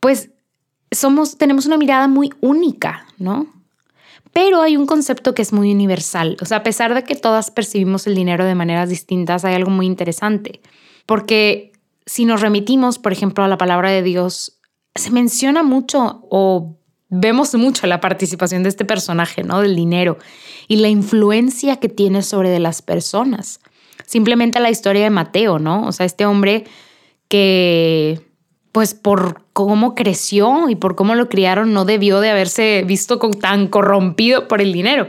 pues 0.00 0.30
somos, 0.90 1.36
tenemos 1.36 1.66
una 1.66 1.76
mirada 1.76 2.08
muy 2.08 2.30
única, 2.40 3.04
¿no? 3.18 3.52
Pero 4.32 4.62
hay 4.62 4.78
un 4.78 4.86
concepto 4.86 5.34
que 5.34 5.42
es 5.42 5.52
muy 5.52 5.70
universal. 5.70 6.38
O 6.40 6.46
sea, 6.46 6.56
a 6.56 6.62
pesar 6.62 6.94
de 6.94 7.04
que 7.04 7.16
todas 7.16 7.50
percibimos 7.50 8.06
el 8.06 8.14
dinero 8.14 8.46
de 8.46 8.54
maneras 8.54 8.88
distintas, 8.88 9.44
hay 9.44 9.54
algo 9.54 9.70
muy 9.70 9.84
interesante. 9.84 10.62
Porque 11.04 11.72
si 12.06 12.24
nos 12.24 12.40
remitimos, 12.40 12.98
por 12.98 13.12
ejemplo, 13.12 13.44
a 13.44 13.48
la 13.48 13.58
palabra 13.58 13.90
de 13.90 14.02
Dios, 14.02 14.58
se 14.94 15.10
menciona 15.10 15.62
mucho 15.62 16.26
o 16.30 16.78
vemos 17.10 17.54
mucho 17.56 17.86
la 17.86 18.00
participación 18.00 18.62
de 18.62 18.68
este 18.68 18.84
personaje, 18.84 19.42
¿no? 19.42 19.60
Del 19.60 19.76
dinero 19.76 20.18
y 20.68 20.76
la 20.76 20.88
influencia 20.88 21.76
que 21.76 21.88
tiene 21.88 22.22
sobre 22.22 22.48
de 22.48 22.60
las 22.60 22.80
personas. 22.80 23.60
Simplemente 24.06 24.60
la 24.60 24.70
historia 24.70 25.04
de 25.04 25.10
Mateo, 25.10 25.58
¿no? 25.58 25.86
O 25.86 25.92
sea, 25.92 26.06
este 26.06 26.24
hombre 26.24 26.64
que, 27.28 28.20
pues 28.72 28.94
por 28.94 29.44
cómo 29.52 29.94
creció 29.94 30.68
y 30.68 30.76
por 30.76 30.94
cómo 30.94 31.14
lo 31.14 31.28
criaron, 31.28 31.72
no 31.72 31.84
debió 31.84 32.20
de 32.20 32.30
haberse 32.30 32.84
visto 32.86 33.18
tan 33.18 33.66
corrompido 33.66 34.48
por 34.48 34.60
el 34.60 34.72
dinero. 34.72 35.08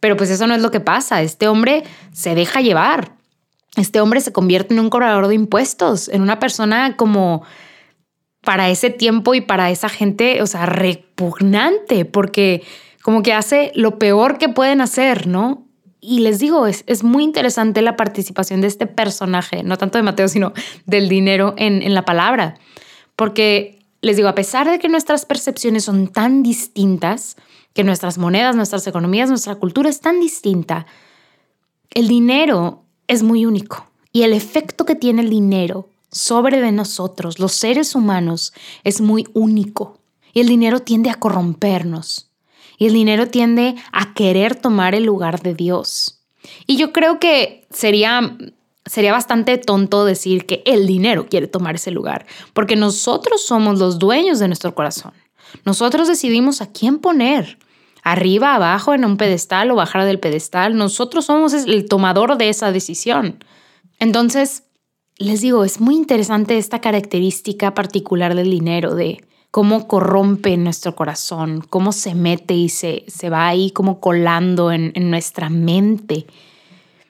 Pero 0.00 0.16
pues 0.16 0.30
eso 0.30 0.46
no 0.46 0.54
es 0.54 0.62
lo 0.62 0.70
que 0.70 0.80
pasa. 0.80 1.22
Este 1.22 1.48
hombre 1.48 1.82
se 2.12 2.34
deja 2.34 2.60
llevar. 2.60 3.12
Este 3.76 4.00
hombre 4.00 4.20
se 4.20 4.32
convierte 4.32 4.74
en 4.74 4.80
un 4.80 4.90
cobrador 4.90 5.26
de 5.28 5.34
impuestos, 5.34 6.08
en 6.08 6.22
una 6.22 6.38
persona 6.38 6.96
como 6.96 7.42
para 8.46 8.70
ese 8.70 8.90
tiempo 8.90 9.34
y 9.34 9.40
para 9.40 9.72
esa 9.72 9.88
gente, 9.88 10.40
o 10.40 10.46
sea, 10.46 10.66
repugnante, 10.66 12.04
porque 12.04 12.62
como 13.02 13.24
que 13.24 13.32
hace 13.32 13.72
lo 13.74 13.98
peor 13.98 14.38
que 14.38 14.48
pueden 14.48 14.80
hacer, 14.80 15.26
¿no? 15.26 15.66
Y 16.00 16.20
les 16.20 16.38
digo, 16.38 16.68
es, 16.68 16.84
es 16.86 17.02
muy 17.02 17.24
interesante 17.24 17.82
la 17.82 17.96
participación 17.96 18.60
de 18.60 18.68
este 18.68 18.86
personaje, 18.86 19.64
no 19.64 19.76
tanto 19.78 19.98
de 19.98 20.04
Mateo, 20.04 20.28
sino 20.28 20.52
del 20.84 21.08
dinero 21.08 21.54
en, 21.56 21.82
en 21.82 21.92
la 21.92 22.04
palabra, 22.04 22.54
porque 23.16 23.80
les 24.00 24.14
digo, 24.14 24.28
a 24.28 24.36
pesar 24.36 24.70
de 24.70 24.78
que 24.78 24.88
nuestras 24.88 25.26
percepciones 25.26 25.82
son 25.82 26.06
tan 26.06 26.44
distintas, 26.44 27.36
que 27.72 27.82
nuestras 27.82 28.16
monedas, 28.16 28.54
nuestras 28.54 28.86
economías, 28.86 29.28
nuestra 29.28 29.56
cultura 29.56 29.90
es 29.90 30.00
tan 30.00 30.20
distinta, 30.20 30.86
el 31.94 32.06
dinero 32.06 32.84
es 33.08 33.24
muy 33.24 33.44
único 33.44 33.90
y 34.12 34.22
el 34.22 34.32
efecto 34.32 34.84
que 34.84 34.94
tiene 34.94 35.22
el 35.22 35.30
dinero 35.30 35.88
sobre 36.16 36.60
de 36.60 36.72
nosotros, 36.72 37.38
los 37.38 37.52
seres 37.52 37.94
humanos, 37.94 38.52
es 38.84 39.00
muy 39.00 39.26
único. 39.34 39.98
Y 40.32 40.40
el 40.40 40.48
dinero 40.48 40.80
tiende 40.80 41.10
a 41.10 41.14
corrompernos. 41.14 42.30
Y 42.78 42.86
el 42.86 42.92
dinero 42.92 43.28
tiende 43.28 43.74
a 43.92 44.12
querer 44.14 44.54
tomar 44.54 44.94
el 44.94 45.04
lugar 45.04 45.42
de 45.42 45.54
Dios. 45.54 46.20
Y 46.66 46.76
yo 46.76 46.92
creo 46.92 47.18
que 47.18 47.66
sería, 47.70 48.36
sería 48.84 49.12
bastante 49.12 49.58
tonto 49.58 50.04
decir 50.04 50.46
que 50.46 50.62
el 50.66 50.86
dinero 50.86 51.26
quiere 51.28 51.46
tomar 51.46 51.76
ese 51.76 51.90
lugar, 51.90 52.26
porque 52.52 52.76
nosotros 52.76 53.44
somos 53.44 53.78
los 53.78 53.98
dueños 53.98 54.38
de 54.38 54.48
nuestro 54.48 54.74
corazón. 54.74 55.12
Nosotros 55.64 56.08
decidimos 56.08 56.60
a 56.60 56.70
quién 56.70 56.98
poner, 56.98 57.58
arriba, 58.02 58.54
abajo, 58.54 58.94
en 58.94 59.04
un 59.04 59.16
pedestal 59.16 59.70
o 59.70 59.74
bajar 59.74 60.04
del 60.04 60.20
pedestal. 60.20 60.76
Nosotros 60.76 61.24
somos 61.24 61.52
el 61.54 61.88
tomador 61.88 62.36
de 62.36 62.48
esa 62.48 62.70
decisión. 62.70 63.42
Entonces, 63.98 64.62
les 65.18 65.40
digo, 65.40 65.64
es 65.64 65.80
muy 65.80 65.96
interesante 65.96 66.58
esta 66.58 66.80
característica 66.80 67.74
particular 67.74 68.34
del 68.34 68.50
dinero, 68.50 68.94
de 68.94 69.24
cómo 69.50 69.88
corrompe 69.88 70.56
nuestro 70.58 70.94
corazón, 70.94 71.64
cómo 71.70 71.92
se 71.92 72.14
mete 72.14 72.54
y 72.54 72.68
se, 72.68 73.04
se 73.08 73.30
va 73.30 73.48
ahí 73.48 73.70
como 73.70 74.00
colando 74.00 74.70
en, 74.70 74.92
nuestra 75.10 75.48
mente. 75.48 76.26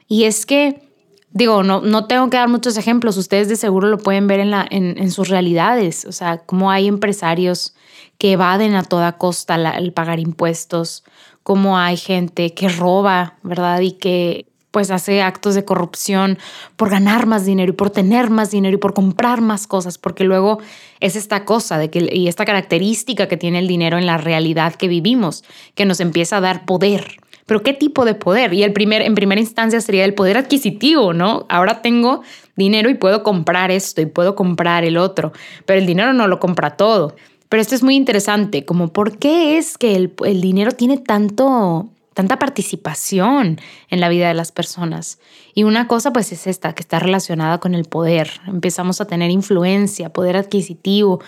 Y 0.06 0.24
es 0.24 0.46
que, 0.46 0.88
digo, 1.30 1.64
no, 1.64 1.80
no 1.80 2.06
tengo 2.06 2.30
que 2.30 2.36
dar 2.36 2.48
muchos 2.48 2.76
ejemplos, 2.76 3.16
ustedes 3.16 3.48
de 3.48 3.56
seguro 3.56 3.88
lo 3.88 3.98
pueden 3.98 4.28
ver 4.28 4.38
en, 4.38 4.52
la, 4.52 4.64
en, 4.70 5.10
sus 5.10 5.28
realidades, 5.28 6.04
o 6.04 6.12
sea, 6.12 6.38
cómo 6.38 6.70
hay 6.70 6.86
empresarios 6.86 7.74
que 8.18 8.32
evaden 8.32 8.76
a 8.76 8.84
toda 8.84 9.18
costa 9.18 9.56
el 9.76 9.92
pagar 9.92 10.20
impuestos, 10.20 11.02
cómo 11.42 11.78
hay 11.78 11.96
gente 11.96 12.54
que 12.54 12.68
roba, 12.68 13.38
¿verdad? 13.42 13.80
Y 13.80 13.92
que 13.92 14.46
pues 14.76 14.90
hace 14.90 15.22
actos 15.22 15.54
de 15.54 15.64
corrupción 15.64 16.36
por 16.76 16.90
ganar 16.90 17.24
más 17.24 17.46
dinero 17.46 17.72
y 17.72 17.74
por 17.74 17.88
tener 17.88 18.28
más 18.28 18.50
dinero 18.50 18.74
y 18.74 18.78
por 18.78 18.92
comprar 18.92 19.40
más 19.40 19.66
cosas, 19.66 19.96
porque 19.96 20.22
luego 20.22 20.58
es 21.00 21.16
esta 21.16 21.46
cosa 21.46 21.78
de 21.78 21.88
que, 21.88 22.10
y 22.12 22.28
esta 22.28 22.44
característica 22.44 23.26
que 23.26 23.38
tiene 23.38 23.60
el 23.60 23.68
dinero 23.68 23.96
en 23.96 24.04
la 24.04 24.18
realidad 24.18 24.74
que 24.74 24.86
vivimos, 24.86 25.44
que 25.74 25.86
nos 25.86 25.98
empieza 26.00 26.36
a 26.36 26.40
dar 26.42 26.66
poder. 26.66 27.16
Pero 27.46 27.62
¿qué 27.62 27.72
tipo 27.72 28.04
de 28.04 28.12
poder? 28.12 28.52
Y 28.52 28.64
el 28.64 28.74
primer, 28.74 29.00
en 29.00 29.14
primera 29.14 29.40
instancia 29.40 29.80
sería 29.80 30.04
el 30.04 30.12
poder 30.12 30.36
adquisitivo, 30.36 31.14
¿no? 31.14 31.46
Ahora 31.48 31.80
tengo 31.80 32.20
dinero 32.54 32.90
y 32.90 32.96
puedo 32.96 33.22
comprar 33.22 33.70
esto 33.70 34.02
y 34.02 34.06
puedo 34.06 34.36
comprar 34.36 34.84
el 34.84 34.98
otro, 34.98 35.32
pero 35.64 35.78
el 35.78 35.86
dinero 35.86 36.12
no 36.12 36.28
lo 36.28 36.38
compra 36.38 36.76
todo. 36.76 37.16
Pero 37.48 37.62
esto 37.62 37.74
es 37.74 37.82
muy 37.82 37.96
interesante, 37.96 38.66
como 38.66 38.88
por 38.88 39.16
qué 39.16 39.56
es 39.56 39.78
que 39.78 39.96
el, 39.96 40.12
el 40.26 40.42
dinero 40.42 40.72
tiene 40.72 40.98
tanto, 40.98 41.88
tanta 42.16 42.38
participación 42.38 43.60
en 43.90 44.00
la 44.00 44.08
vida 44.08 44.28
de 44.28 44.32
las 44.32 44.50
personas. 44.50 45.18
Y 45.52 45.64
una 45.64 45.86
cosa 45.86 46.14
pues 46.14 46.32
es 46.32 46.46
esta, 46.46 46.74
que 46.74 46.80
está 46.80 46.98
relacionada 46.98 47.58
con 47.58 47.74
el 47.74 47.84
poder. 47.84 48.30
Empezamos 48.46 49.02
a 49.02 49.04
tener 49.04 49.30
influencia, 49.30 50.14
poder 50.14 50.38
adquisitivo, 50.38 51.20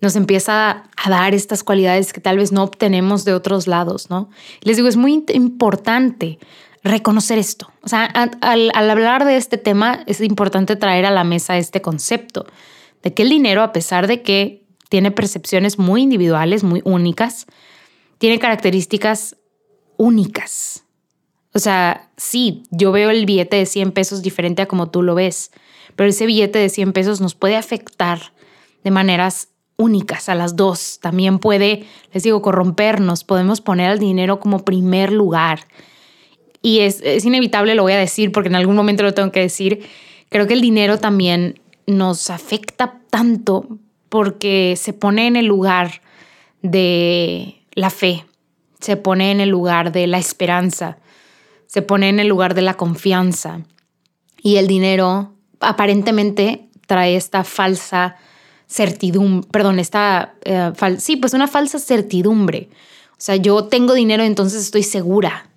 nos 0.00 0.14
empieza 0.14 0.84
a 0.96 1.10
dar 1.10 1.34
estas 1.34 1.64
cualidades 1.64 2.12
que 2.12 2.20
tal 2.20 2.36
vez 2.36 2.52
no 2.52 2.62
obtenemos 2.62 3.24
de 3.24 3.34
otros 3.34 3.66
lados, 3.66 4.10
¿no? 4.10 4.30
Les 4.60 4.76
digo, 4.76 4.86
es 4.86 4.96
muy 4.96 5.24
importante 5.34 6.38
reconocer 6.84 7.36
esto. 7.36 7.72
O 7.82 7.88
sea, 7.88 8.04
al, 8.04 8.70
al 8.74 8.90
hablar 8.90 9.24
de 9.24 9.38
este 9.38 9.58
tema 9.58 10.04
es 10.06 10.20
importante 10.20 10.76
traer 10.76 11.04
a 11.04 11.10
la 11.10 11.24
mesa 11.24 11.58
este 11.58 11.82
concepto 11.82 12.46
de 13.02 13.12
que 13.12 13.24
el 13.24 13.30
dinero, 13.30 13.64
a 13.64 13.72
pesar 13.72 14.06
de 14.06 14.22
que 14.22 14.62
tiene 14.88 15.10
percepciones 15.10 15.80
muy 15.80 16.02
individuales, 16.02 16.62
muy 16.62 16.80
únicas, 16.84 17.46
tiene 18.18 18.38
características 18.38 19.34
únicas. 19.98 20.84
O 21.52 21.58
sea, 21.58 22.08
sí, 22.16 22.62
yo 22.70 22.92
veo 22.92 23.10
el 23.10 23.26
billete 23.26 23.56
de 23.56 23.66
100 23.66 23.92
pesos 23.92 24.22
diferente 24.22 24.62
a 24.62 24.66
como 24.66 24.88
tú 24.88 25.02
lo 25.02 25.14
ves, 25.14 25.50
pero 25.96 26.08
ese 26.08 26.24
billete 26.24 26.58
de 26.58 26.70
100 26.70 26.94
pesos 26.94 27.20
nos 27.20 27.34
puede 27.34 27.56
afectar 27.56 28.32
de 28.84 28.90
maneras 28.90 29.48
únicas 29.76 30.28
a 30.28 30.34
las 30.34 30.56
dos. 30.56 30.98
También 31.00 31.38
puede, 31.38 31.84
les 32.12 32.22
digo, 32.22 32.40
corrompernos, 32.40 33.24
podemos 33.24 33.60
poner 33.60 33.90
al 33.90 33.98
dinero 33.98 34.40
como 34.40 34.64
primer 34.64 35.12
lugar. 35.12 35.66
Y 36.62 36.80
es, 36.80 37.00
es 37.02 37.24
inevitable, 37.24 37.74
lo 37.74 37.82
voy 37.82 37.92
a 37.92 37.98
decir 37.98 38.32
porque 38.32 38.48
en 38.48 38.56
algún 38.56 38.76
momento 38.76 39.02
lo 39.02 39.14
tengo 39.14 39.32
que 39.32 39.40
decir, 39.40 39.86
creo 40.28 40.46
que 40.46 40.54
el 40.54 40.60
dinero 40.60 40.98
también 40.98 41.60
nos 41.86 42.30
afecta 42.30 43.00
tanto 43.10 43.78
porque 44.08 44.74
se 44.76 44.92
pone 44.92 45.26
en 45.26 45.36
el 45.36 45.46
lugar 45.46 46.02
de 46.62 47.62
la 47.72 47.90
fe, 47.90 48.24
se 48.80 48.96
pone 48.96 49.30
en 49.30 49.40
el 49.40 49.48
lugar 49.48 49.92
de 49.92 50.06
la 50.06 50.18
esperanza, 50.18 50.98
se 51.66 51.82
pone 51.82 52.08
en 52.08 52.20
el 52.20 52.28
lugar 52.28 52.54
de 52.54 52.62
la 52.62 52.74
confianza. 52.74 53.60
Y 54.40 54.56
el 54.56 54.66
dinero 54.66 55.32
aparentemente 55.60 56.68
trae 56.86 57.16
esta 57.16 57.44
falsa 57.44 58.16
certidumbre, 58.68 59.48
perdón, 59.50 59.78
esta, 59.78 60.34
eh, 60.44 60.72
sí, 60.98 61.16
pues 61.16 61.34
una 61.34 61.48
falsa 61.48 61.78
certidumbre. 61.78 62.68
O 63.12 63.20
sea, 63.20 63.36
yo 63.36 63.64
tengo 63.64 63.94
dinero, 63.94 64.22
entonces 64.22 64.62
estoy 64.62 64.82
segura. 64.82 65.50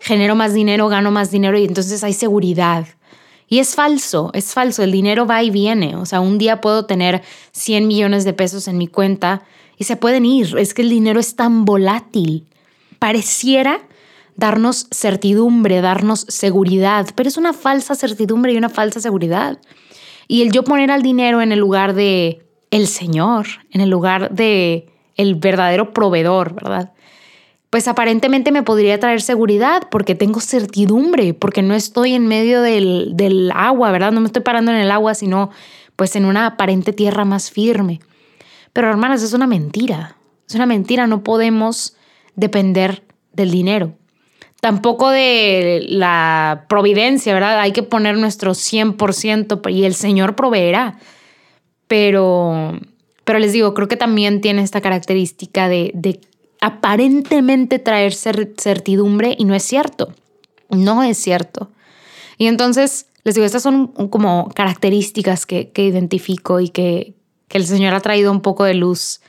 Genero 0.00 0.34
más 0.34 0.54
dinero, 0.54 0.88
gano 0.88 1.10
más 1.10 1.30
dinero 1.30 1.58
y 1.58 1.64
entonces 1.64 2.02
hay 2.02 2.12
seguridad. 2.12 2.86
Y 3.46 3.58
es 3.58 3.74
falso, 3.74 4.30
es 4.32 4.54
falso, 4.54 4.82
el 4.82 4.92
dinero 4.92 5.26
va 5.26 5.42
y 5.42 5.50
viene. 5.50 5.96
O 5.96 6.06
sea, 6.06 6.20
un 6.20 6.38
día 6.38 6.60
puedo 6.60 6.86
tener 6.86 7.22
100 7.52 7.86
millones 7.86 8.24
de 8.24 8.32
pesos 8.32 8.68
en 8.68 8.78
mi 8.78 8.88
cuenta 8.88 9.42
y 9.76 9.84
se 9.84 9.96
pueden 9.96 10.24
ir. 10.24 10.56
Es 10.56 10.72
que 10.72 10.82
el 10.82 10.88
dinero 10.88 11.20
es 11.20 11.36
tan 11.36 11.64
volátil 11.64 12.46
pareciera 13.04 13.80
darnos 14.34 14.86
certidumbre, 14.90 15.82
darnos 15.82 16.24
seguridad, 16.30 17.08
pero 17.14 17.28
es 17.28 17.36
una 17.36 17.52
falsa 17.52 17.94
certidumbre 17.94 18.54
y 18.54 18.56
una 18.56 18.70
falsa 18.70 18.98
seguridad. 18.98 19.58
Y 20.26 20.40
el 20.40 20.52
yo 20.52 20.64
poner 20.64 20.90
al 20.90 21.02
dinero 21.02 21.42
en 21.42 21.52
el 21.52 21.58
lugar 21.58 21.92
de 21.92 22.46
el 22.70 22.86
Señor, 22.86 23.46
en 23.72 23.82
el 23.82 23.90
lugar 23.90 24.30
de 24.30 24.86
el 25.16 25.34
verdadero 25.34 25.92
proveedor, 25.92 26.54
¿verdad? 26.54 26.94
Pues 27.68 27.88
aparentemente 27.88 28.52
me 28.52 28.62
podría 28.62 28.98
traer 28.98 29.20
seguridad 29.20 29.82
porque 29.90 30.14
tengo 30.14 30.40
certidumbre, 30.40 31.34
porque 31.34 31.60
no 31.60 31.74
estoy 31.74 32.14
en 32.14 32.26
medio 32.26 32.62
del, 32.62 33.10
del 33.12 33.52
agua, 33.54 33.92
¿verdad? 33.92 34.12
No 34.12 34.22
me 34.22 34.28
estoy 34.28 34.40
parando 34.40 34.70
en 34.72 34.78
el 34.78 34.90
agua, 34.90 35.12
sino 35.14 35.50
pues 35.94 36.16
en 36.16 36.24
una 36.24 36.46
aparente 36.46 36.94
tierra 36.94 37.26
más 37.26 37.50
firme. 37.50 38.00
Pero 38.72 38.88
hermanas, 38.88 39.22
es 39.22 39.34
una 39.34 39.46
mentira. 39.46 40.16
Es 40.48 40.54
una 40.54 40.64
mentira, 40.64 41.06
no 41.06 41.22
podemos 41.22 41.98
depender 42.36 43.02
del 43.32 43.50
dinero. 43.50 43.92
Tampoco 44.60 45.10
de 45.10 45.84
la 45.88 46.64
providencia, 46.68 47.34
¿verdad? 47.34 47.60
Hay 47.60 47.72
que 47.72 47.82
poner 47.82 48.16
nuestro 48.16 48.52
100% 48.52 49.70
y 49.70 49.84
el 49.84 49.94
Señor 49.94 50.36
proveerá. 50.36 50.98
Pero, 51.86 52.72
pero 53.24 53.38
les 53.38 53.52
digo, 53.52 53.74
creo 53.74 53.88
que 53.88 53.96
también 53.96 54.40
tiene 54.40 54.62
esta 54.62 54.80
característica 54.80 55.68
de, 55.68 56.20
aparentemente 56.60 57.78
traer 57.78 58.14
certidumbre 58.14 59.36
y 59.38 59.44
no 59.44 59.54
es 59.54 59.64
cierto. 59.64 60.14
No 60.70 61.02
es 61.02 61.18
cierto. 61.18 61.70
Y 62.38 62.46
entonces, 62.46 63.08
les 63.22 63.34
digo, 63.34 63.44
estas 63.44 63.62
son 63.62 63.88
como 63.88 64.48
características 64.54 65.44
que, 65.44 65.70
que 65.72 65.84
identifico 65.84 66.60
y 66.60 66.70
que, 66.70 67.14
que 67.48 67.58
el 67.58 67.66
Señor 67.66 67.92
ha 67.92 68.00
traído 68.00 68.32
un 68.32 68.40
poco 68.40 68.64
de 68.64 68.74
luz. 68.74 69.20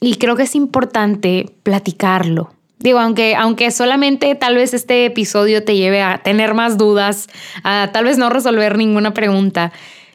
Y 0.00 0.16
creo 0.16 0.34
que 0.36 0.44
es 0.44 0.54
importante 0.54 1.54
platicarlo, 1.62 2.52
Digo, 2.80 2.98
aunque, 2.98 3.36
aunque 3.36 3.70
solamente 3.70 4.34
tal 4.34 4.54
vez 4.54 4.72
este 4.72 5.04
episodio 5.04 5.62
te 5.62 5.76
lleve 5.76 6.00
a 6.00 6.22
tener 6.22 6.54
más 6.54 6.78
dudas, 6.78 7.28
a 7.62 7.90
tal 7.92 8.06
vez 8.06 8.16
no 8.16 8.30
resolver 8.30 8.78
ninguna 8.78 9.12
pregunta, 9.12 9.70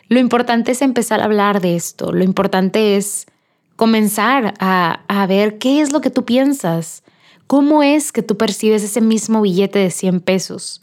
lo 0.09 0.19
importante 0.19 0.71
es 0.71 0.81
empezar 0.81 1.21
a 1.21 1.25
hablar 1.25 1.61
de 1.61 1.75
esto. 1.75 2.11
Lo 2.11 2.23
importante 2.23 2.97
es 2.97 3.27
comenzar 3.75 4.55
a, 4.59 5.01
a 5.07 5.27
ver 5.27 5.59
qué 5.59 5.81
es 5.81 5.91
lo 5.91 6.01
que 6.01 6.09
tú 6.09 6.25
piensas. 6.25 7.03
¿Cómo 7.45 7.83
es 7.83 8.11
que 8.11 8.23
tú 8.23 8.35
percibes 8.35 8.81
ese 8.81 8.99
mismo 8.99 9.43
billete 9.43 9.77
de 9.77 9.91
100 9.91 10.21
pesos? 10.21 10.81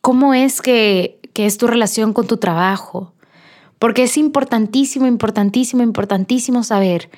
¿Cómo 0.00 0.34
es 0.34 0.60
que, 0.60 1.20
que 1.32 1.46
es 1.46 1.58
tu 1.58 1.68
relación 1.68 2.12
con 2.12 2.26
tu 2.26 2.38
trabajo? 2.38 3.12
Porque 3.78 4.02
es 4.02 4.16
importantísimo, 4.16 5.06
importantísimo, 5.06 5.84
importantísimo 5.84 6.64
saber 6.64 7.08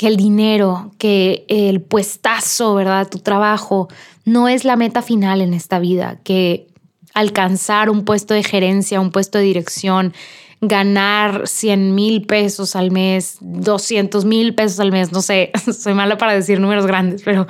que 0.00 0.06
el 0.06 0.16
dinero, 0.16 0.92
que 0.96 1.44
el 1.48 1.82
puestazo, 1.82 2.74
¿verdad? 2.74 3.06
Tu 3.10 3.18
trabajo 3.18 3.88
no 4.24 4.48
es 4.48 4.64
la 4.64 4.76
meta 4.76 5.02
final 5.02 5.42
en 5.42 5.52
esta 5.52 5.78
vida, 5.78 6.18
que 6.24 6.68
alcanzar 7.12 7.90
un 7.90 8.06
puesto 8.06 8.32
de 8.32 8.42
gerencia, 8.42 8.98
un 8.98 9.10
puesto 9.12 9.36
de 9.36 9.44
dirección, 9.44 10.14
ganar 10.62 11.46
100 11.46 11.94
mil 11.94 12.22
pesos 12.24 12.76
al 12.76 12.90
mes, 12.90 13.36
200 13.42 14.24
mil 14.24 14.54
pesos 14.54 14.80
al 14.80 14.90
mes, 14.90 15.12
no 15.12 15.20
sé, 15.20 15.52
soy 15.78 15.92
mala 15.92 16.16
para 16.16 16.32
decir 16.32 16.60
números 16.60 16.86
grandes, 16.86 17.20
pero 17.22 17.46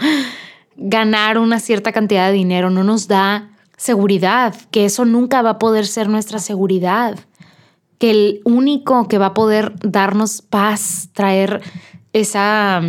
ganar 0.74 1.38
una 1.38 1.60
cierta 1.60 1.92
cantidad 1.92 2.26
de 2.26 2.32
dinero 2.32 2.68
no 2.68 2.82
nos 2.82 3.06
da 3.06 3.48
seguridad, 3.76 4.56
que 4.72 4.86
eso 4.86 5.04
nunca 5.04 5.40
va 5.42 5.50
a 5.50 5.58
poder 5.60 5.86
ser 5.86 6.08
nuestra 6.08 6.40
seguridad, 6.40 7.16
que 8.00 8.10
el 8.10 8.40
único 8.44 9.06
que 9.06 9.18
va 9.18 9.26
a 9.26 9.34
poder 9.34 9.72
darnos 9.84 10.42
paz, 10.42 11.10
traer 11.12 11.62
esa 12.12 12.82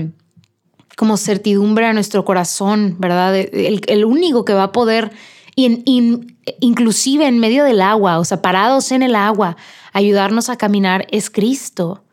como 0.98 1.18
certidumbre 1.18 1.86
a 1.86 1.94
nuestro 1.94 2.26
corazón, 2.26 2.96
¿verdad? 3.00 3.36
El, 3.36 4.06
único 4.06 4.46
que 4.46 4.54
va 4.54 4.64
a 4.66 4.72
poder 4.72 5.12
y, 5.56 6.28
inclusive 6.60 7.26
en 7.26 7.40
medio 7.40 7.64
del 7.64 7.82
agua, 7.82 8.20
o 8.20 8.26
sea, 8.26 8.42
parados 8.42 8.92
en 8.92 9.02
el 9.02 9.16
agua, 9.16 9.58
ayudarnos 9.94 10.50
a 10.50 10.58
caminar 10.58 11.08
es 11.12 11.30
Cristo. 11.30 12.04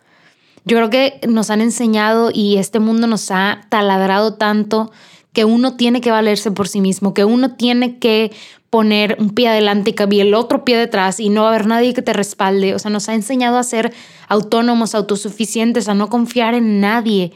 Yo 0.64 0.76
creo 0.76 0.90
que 0.90 1.20
nos 1.28 1.50
han 1.50 1.60
enseñado 1.60 2.30
y 2.32 2.56
este 2.56 2.78
mundo 2.78 3.06
nos 3.06 3.30
ha 3.30 3.60
taladrado 3.68 4.34
tanto 4.34 4.90
que 5.32 5.44
uno 5.44 5.76
tiene 5.76 6.00
que 6.00 6.10
valerse 6.10 6.50
por 6.50 6.68
sí 6.68 6.80
mismo, 6.80 7.14
que 7.14 7.24
uno 7.24 7.56
tiene 7.56 7.98
que 7.98 8.32
poner 8.70 9.16
un 9.18 9.30
pie 9.30 9.48
adelante 9.48 9.94
y 10.10 10.20
el 10.20 10.34
otro 10.34 10.64
pie 10.64 10.76
detrás 10.76 11.20
y 11.20 11.30
no 11.30 11.46
haber 11.46 11.66
nadie 11.66 11.94
que 11.94 12.02
te 12.02 12.12
respalde. 12.12 12.74
O 12.74 12.78
sea, 12.78 12.90
nos 12.90 13.08
ha 13.08 13.14
enseñado 13.14 13.58
a 13.58 13.62
ser 13.62 13.92
autónomos, 14.28 14.94
autosuficientes, 14.94 15.88
a 15.88 15.94
no 15.94 16.08
confiar 16.08 16.54
en 16.54 16.80
nadie. 16.80 17.32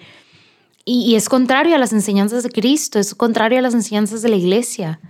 Y, 0.84 1.04
y, 1.04 1.14
es 1.14 1.28
contrario 1.28 1.76
a 1.76 1.78
las 1.78 1.92
enseñanzas 1.92 2.42
de 2.42 2.50
Cristo, 2.50 2.98
es 2.98 3.14
contrario 3.14 3.60
a 3.60 3.62
las 3.62 3.74
enseñanzas 3.74 4.20
de 4.20 4.28
la 4.28 4.36
iglesia. 4.36 5.00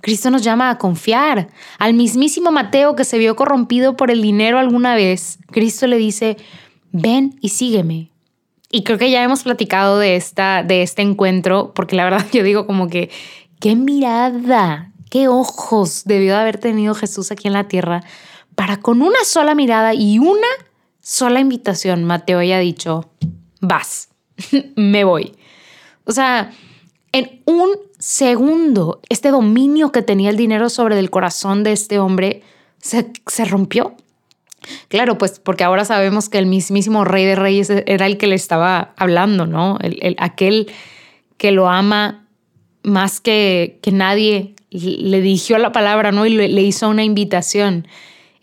Cristo 0.00 0.30
nos 0.30 0.42
llama 0.42 0.70
a 0.70 0.78
confiar. 0.78 1.48
Al 1.78 1.94
mismísimo 1.94 2.50
Mateo 2.50 2.96
que 2.96 3.04
se 3.04 3.18
vio 3.18 3.36
corrompido 3.36 3.96
por 3.96 4.10
el 4.10 4.22
dinero 4.22 4.58
alguna 4.58 4.94
vez, 4.94 5.38
Cristo 5.50 5.86
le 5.86 5.98
dice, 5.98 6.36
ven 6.92 7.36
y 7.40 7.50
sígueme. 7.50 8.10
Y 8.70 8.84
creo 8.84 8.98
que 8.98 9.10
ya 9.10 9.22
hemos 9.22 9.42
platicado 9.42 9.98
de, 9.98 10.16
esta, 10.16 10.62
de 10.62 10.82
este 10.82 11.02
encuentro, 11.02 11.72
porque 11.74 11.96
la 11.96 12.04
verdad 12.04 12.26
yo 12.32 12.42
digo 12.42 12.66
como 12.66 12.88
que, 12.88 13.10
qué 13.60 13.76
mirada, 13.76 14.92
qué 15.10 15.28
ojos 15.28 16.02
debió 16.04 16.34
de 16.34 16.40
haber 16.40 16.58
tenido 16.58 16.94
Jesús 16.94 17.30
aquí 17.30 17.48
en 17.48 17.54
la 17.54 17.68
tierra 17.68 18.02
para 18.54 18.80
con 18.80 19.02
una 19.02 19.24
sola 19.24 19.54
mirada 19.54 19.94
y 19.94 20.18
una 20.18 20.48
sola 21.00 21.40
invitación, 21.40 22.04
Mateo 22.04 22.40
haya 22.40 22.58
dicho, 22.58 23.10
vas, 23.60 24.08
me 24.76 25.04
voy. 25.04 25.36
O 26.04 26.12
sea, 26.12 26.52
en 27.12 27.42
un 27.46 27.70
segundo, 27.98 29.00
este 29.08 29.30
dominio 29.30 29.92
que 29.92 30.02
tenía 30.02 30.30
el 30.30 30.36
dinero 30.36 30.68
sobre 30.68 30.98
el 30.98 31.10
corazón 31.10 31.64
de 31.64 31.72
este 31.72 31.98
hombre 31.98 32.42
se, 32.78 33.12
se 33.26 33.44
rompió. 33.44 33.96
Claro, 34.88 35.18
pues 35.18 35.38
porque 35.38 35.64
ahora 35.64 35.84
sabemos 35.84 36.28
que 36.28 36.38
el 36.38 36.46
mismísimo 36.46 37.04
rey 37.04 37.24
de 37.24 37.36
reyes 37.36 37.70
era 37.70 38.06
el 38.06 38.18
que 38.18 38.26
le 38.26 38.34
estaba 38.34 38.92
hablando, 38.96 39.46
¿no? 39.46 39.78
El, 39.80 40.16
aquel 40.18 40.70
que 41.36 41.52
lo 41.52 41.68
ama 41.68 42.26
más 42.88 43.20
que, 43.20 43.78
que 43.82 43.92
nadie 43.92 44.54
le 44.70 45.20
dirigió 45.20 45.58
la 45.58 45.72
palabra, 45.72 46.12
¿no? 46.12 46.26
Y 46.26 46.30
le, 46.30 46.48
le 46.48 46.62
hizo 46.62 46.88
una 46.88 47.04
invitación. 47.04 47.86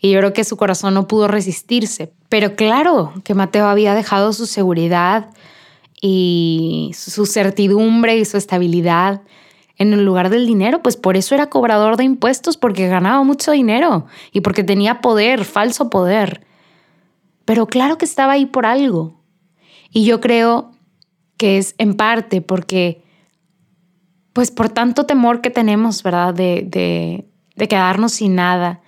Y 0.00 0.10
yo 0.10 0.18
creo 0.18 0.32
que 0.32 0.44
su 0.44 0.56
corazón 0.56 0.94
no 0.94 1.08
pudo 1.08 1.28
resistirse. 1.28 2.12
Pero 2.28 2.56
claro 2.56 3.12
que 3.24 3.34
Mateo 3.34 3.66
había 3.66 3.94
dejado 3.94 4.32
su 4.32 4.46
seguridad 4.46 5.30
y 6.00 6.92
su 6.94 7.26
certidumbre 7.26 8.16
y 8.16 8.24
su 8.24 8.36
estabilidad 8.36 9.22
en 9.78 9.92
el 9.92 10.04
lugar 10.04 10.30
del 10.30 10.46
dinero, 10.46 10.82
pues 10.82 10.96
por 10.96 11.16
eso 11.16 11.34
era 11.34 11.50
cobrador 11.50 11.96
de 11.96 12.04
impuestos, 12.04 12.56
porque 12.56 12.88
ganaba 12.88 13.22
mucho 13.24 13.52
dinero 13.52 14.06
y 14.32 14.40
porque 14.40 14.64
tenía 14.64 15.00
poder, 15.00 15.44
falso 15.44 15.90
poder. 15.90 16.46
Pero 17.44 17.66
claro 17.66 17.98
que 17.98 18.06
estaba 18.06 18.32
ahí 18.32 18.46
por 18.46 18.66
algo. 18.66 19.20
Y 19.90 20.04
yo 20.04 20.20
creo 20.20 20.72
que 21.36 21.58
es 21.58 21.74
en 21.78 21.94
parte 21.94 22.40
porque, 22.40 23.02
pues 24.36 24.50
por 24.50 24.68
tanto 24.68 25.06
temor 25.06 25.40
que 25.40 25.48
tenemos, 25.48 26.02
¿verdad? 26.02 26.34
De, 26.34 26.62
de, 27.56 27.68
quedarnos 27.68 28.12
sin 28.12 28.34
nada, 28.34 28.82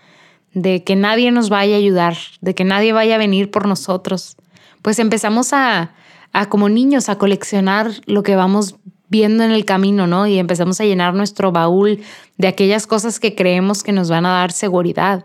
de 0.53 0.85
que 0.85 0.95
nadie 0.95 1.31
nos 1.31 1.49
vaya 1.49 1.77
a 1.77 1.79
ayudar, 1.79 2.19
de 2.43 2.55
que 2.55 2.65
nadie 2.65 2.93
vaya 2.93 3.15
a 3.15 3.19
venir 3.19 3.51
por 3.51 3.67
nosotros, 3.67 4.37
pues 4.83 4.99
empezamos 4.99 5.55
a, 5.55 5.95
a 6.35 6.51
como 6.51 6.69
niños 6.69 7.09
a 7.09 7.17
coleccionar 7.17 7.93
lo 8.05 8.23
que 8.23 8.37
vamos 8.37 8.77
viendo 9.09 9.43
en 9.43 9.51
el 9.51 9.65
camino, 9.65 10.07
¿no? 10.07 10.27
Y 10.27 10.39
empezamos 10.39 10.83
a 10.83 10.85
llenar 10.85 11.15
nuestro 11.15 11.51
baúl 11.51 12.03
de 12.37 12.49
aquellas 12.49 12.87
cosas 12.87 13.19
que 13.19 13.35
creemos 13.35 13.83
que 13.83 13.93
nos 13.93 14.11
van 14.11 14.27
a 14.27 14.33
dar 14.33 14.53
seguridad. 14.53 15.25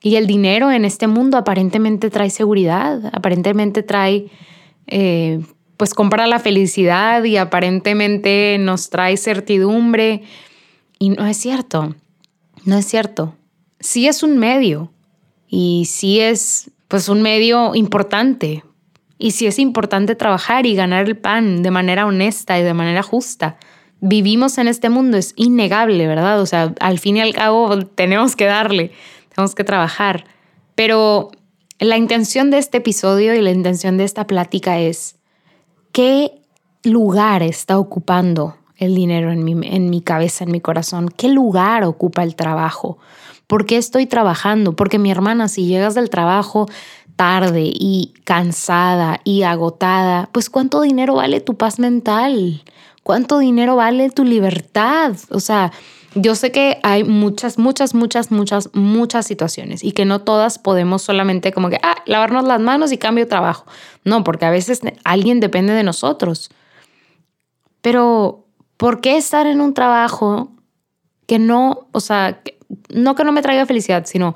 Y 0.00 0.16
el 0.16 0.26
dinero 0.26 0.70
en 0.70 0.86
este 0.86 1.08
mundo 1.08 1.36
aparentemente 1.36 2.08
trae 2.08 2.30
seguridad, 2.30 3.10
aparentemente 3.12 3.82
trae, 3.82 4.30
eh, 4.86 5.44
pues 5.76 5.94
compra 5.94 6.26
la 6.26 6.38
felicidad 6.38 7.24
y 7.24 7.36
aparentemente 7.36 8.56
nos 8.58 8.90
trae 8.90 9.16
certidumbre. 9.16 10.22
Y 10.98 11.10
no 11.10 11.26
es 11.26 11.36
cierto, 11.36 11.94
no 12.64 12.76
es 12.76 12.86
cierto. 12.86 13.34
Sí 13.80 14.08
es 14.08 14.22
un 14.22 14.38
medio 14.38 14.90
y 15.48 15.84
sí 15.86 16.20
es 16.20 16.70
pues 16.88 17.08
un 17.08 17.20
medio 17.22 17.74
importante, 17.74 18.62
y 19.18 19.30
si 19.30 19.46
es 19.46 19.58
importante 19.58 20.14
trabajar 20.14 20.66
y 20.66 20.74
ganar 20.74 21.06
el 21.06 21.16
pan 21.16 21.62
de 21.62 21.70
manera 21.70 22.06
honesta 22.06 22.58
y 22.58 22.62
de 22.62 22.74
manera 22.74 23.02
justa. 23.02 23.56
Vivimos 24.00 24.58
en 24.58 24.68
este 24.68 24.90
mundo, 24.90 25.16
es 25.16 25.32
innegable, 25.36 26.06
¿verdad? 26.06 26.40
O 26.40 26.46
sea, 26.46 26.74
al 26.80 26.98
fin 26.98 27.16
y 27.16 27.20
al 27.22 27.34
cabo 27.34 27.78
tenemos 27.86 28.36
que 28.36 28.44
darle, 28.44 28.92
tenemos 29.34 29.54
que 29.54 29.64
trabajar. 29.64 30.24
Pero 30.74 31.30
la 31.78 31.96
intención 31.96 32.50
de 32.50 32.58
este 32.58 32.78
episodio 32.78 33.34
y 33.34 33.40
la 33.40 33.52
intención 33.52 33.96
de 33.96 34.04
esta 34.04 34.26
plática 34.26 34.78
es, 34.78 35.15
¿qué 35.92 36.42
lugar 36.82 37.42
está 37.42 37.78
ocupando 37.78 38.56
el 38.76 38.94
dinero 38.94 39.32
en 39.32 39.44
mi, 39.44 39.52
en 39.66 39.90
mi 39.90 40.00
cabeza, 40.00 40.44
en 40.44 40.52
mi 40.52 40.60
corazón? 40.60 41.08
¿Qué 41.08 41.28
lugar 41.28 41.84
ocupa 41.84 42.22
el 42.22 42.36
trabajo? 42.36 42.98
¿Por 43.46 43.66
qué 43.66 43.76
estoy 43.76 44.06
trabajando? 44.06 44.74
Porque 44.74 44.98
mi 44.98 45.10
hermana, 45.10 45.48
si 45.48 45.66
llegas 45.66 45.94
del 45.94 46.10
trabajo, 46.10 46.66
tarde 47.16 47.62
y 47.64 48.12
cansada 48.24 49.20
y 49.24 49.42
agotada, 49.42 50.28
pues 50.32 50.50
¿cuánto 50.50 50.80
dinero 50.82 51.14
vale 51.14 51.40
tu 51.40 51.56
paz 51.56 51.78
mental? 51.78 52.62
¿Cuánto 53.02 53.38
dinero 53.38 53.76
vale 53.76 54.10
tu 54.10 54.24
libertad? 54.24 55.16
O 55.30 55.40
sea, 55.40 55.72
yo 56.16 56.34
sé 56.34 56.50
que 56.50 56.78
hay 56.82 57.04
muchas, 57.04 57.58
muchas, 57.58 57.94
muchas, 57.94 58.30
muchas, 58.30 58.70
muchas 58.74 59.26
situaciones 59.26 59.84
y 59.84 59.92
que 59.92 60.04
no 60.04 60.22
todas 60.22 60.58
podemos 60.58 61.02
solamente 61.02 61.52
como 61.52 61.70
que, 61.70 61.78
ah, 61.82 61.96
lavarnos 62.06 62.44
las 62.44 62.60
manos 62.60 62.90
y 62.92 62.98
cambio 62.98 63.28
trabajo. 63.28 63.66
No, 64.04 64.24
porque 64.24 64.46
a 64.46 64.50
veces 64.50 64.80
alguien 65.04 65.40
depende 65.40 65.72
de 65.72 65.82
nosotros. 65.82 66.50
Pero, 67.82 68.46
¿por 68.76 69.00
qué 69.00 69.16
estar 69.16 69.46
en 69.46 69.60
un 69.60 69.74
trabajo 69.74 70.50
que 71.26 71.38
no, 71.38 71.88
o 71.92 72.00
sea, 72.00 72.40
no 72.88 73.14
que 73.14 73.24
no 73.24 73.32
me 73.32 73.42
traiga 73.42 73.66
felicidad, 73.66 74.06
sino 74.06 74.34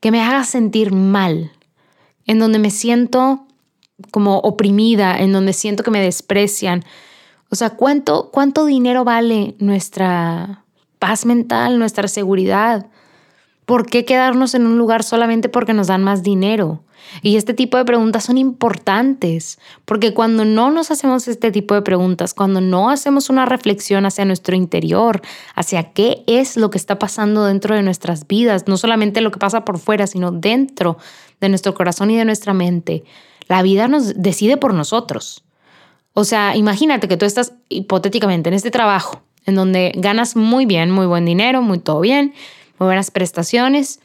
que 0.00 0.10
me 0.10 0.22
haga 0.22 0.44
sentir 0.44 0.92
mal? 0.92 1.50
en 2.26 2.38
donde 2.38 2.58
me 2.58 2.70
siento 2.70 3.46
como 4.10 4.38
oprimida, 4.38 5.18
en 5.18 5.32
donde 5.32 5.52
siento 5.52 5.82
que 5.82 5.90
me 5.90 6.00
desprecian. 6.00 6.84
O 7.50 7.54
sea, 7.54 7.70
¿cuánto, 7.70 8.30
cuánto 8.30 8.66
dinero 8.66 9.04
vale 9.04 9.54
nuestra 9.58 10.64
paz 10.98 11.26
mental, 11.26 11.78
nuestra 11.78 12.08
seguridad? 12.08 12.86
¿Por 13.64 13.86
qué 13.86 14.04
quedarnos 14.04 14.54
en 14.54 14.66
un 14.66 14.78
lugar 14.78 15.02
solamente 15.02 15.48
porque 15.48 15.72
nos 15.72 15.88
dan 15.88 16.04
más 16.04 16.22
dinero? 16.22 16.82
Y 17.22 17.36
este 17.36 17.54
tipo 17.54 17.76
de 17.76 17.84
preguntas 17.84 18.24
son 18.24 18.38
importantes, 18.38 19.58
porque 19.84 20.14
cuando 20.14 20.44
no 20.44 20.70
nos 20.70 20.90
hacemos 20.90 21.28
este 21.28 21.50
tipo 21.50 21.74
de 21.74 21.82
preguntas, 21.82 22.34
cuando 22.34 22.60
no 22.60 22.90
hacemos 22.90 23.30
una 23.30 23.46
reflexión 23.46 24.06
hacia 24.06 24.24
nuestro 24.24 24.56
interior, 24.56 25.20
hacia 25.54 25.92
qué 25.92 26.24
es 26.26 26.56
lo 26.56 26.70
que 26.70 26.78
está 26.78 26.98
pasando 26.98 27.44
dentro 27.44 27.74
de 27.74 27.82
nuestras 27.82 28.26
vidas, 28.26 28.66
no 28.66 28.76
solamente 28.76 29.20
lo 29.20 29.30
que 29.30 29.38
pasa 29.38 29.64
por 29.64 29.78
fuera, 29.78 30.06
sino 30.06 30.32
dentro 30.32 30.98
de 31.40 31.48
nuestro 31.48 31.74
corazón 31.74 32.10
y 32.10 32.16
de 32.16 32.24
nuestra 32.24 32.54
mente, 32.54 33.04
la 33.48 33.62
vida 33.62 33.88
nos 33.88 34.14
decide 34.20 34.56
por 34.56 34.74
nosotros. 34.74 35.44
O 36.14 36.24
sea, 36.24 36.56
imagínate 36.56 37.08
que 37.08 37.16
tú 37.16 37.26
estás 37.26 37.52
hipotéticamente 37.68 38.48
en 38.48 38.54
este 38.54 38.70
trabajo, 38.70 39.22
en 39.46 39.54
donde 39.54 39.92
ganas 39.96 40.36
muy 40.36 40.66
bien, 40.66 40.90
muy 40.90 41.06
buen 41.06 41.24
dinero, 41.24 41.62
muy 41.62 41.78
todo 41.78 42.00
bien, 42.00 42.34
muy 42.78 42.86
buenas 42.86 43.10
prestaciones, 43.10 44.00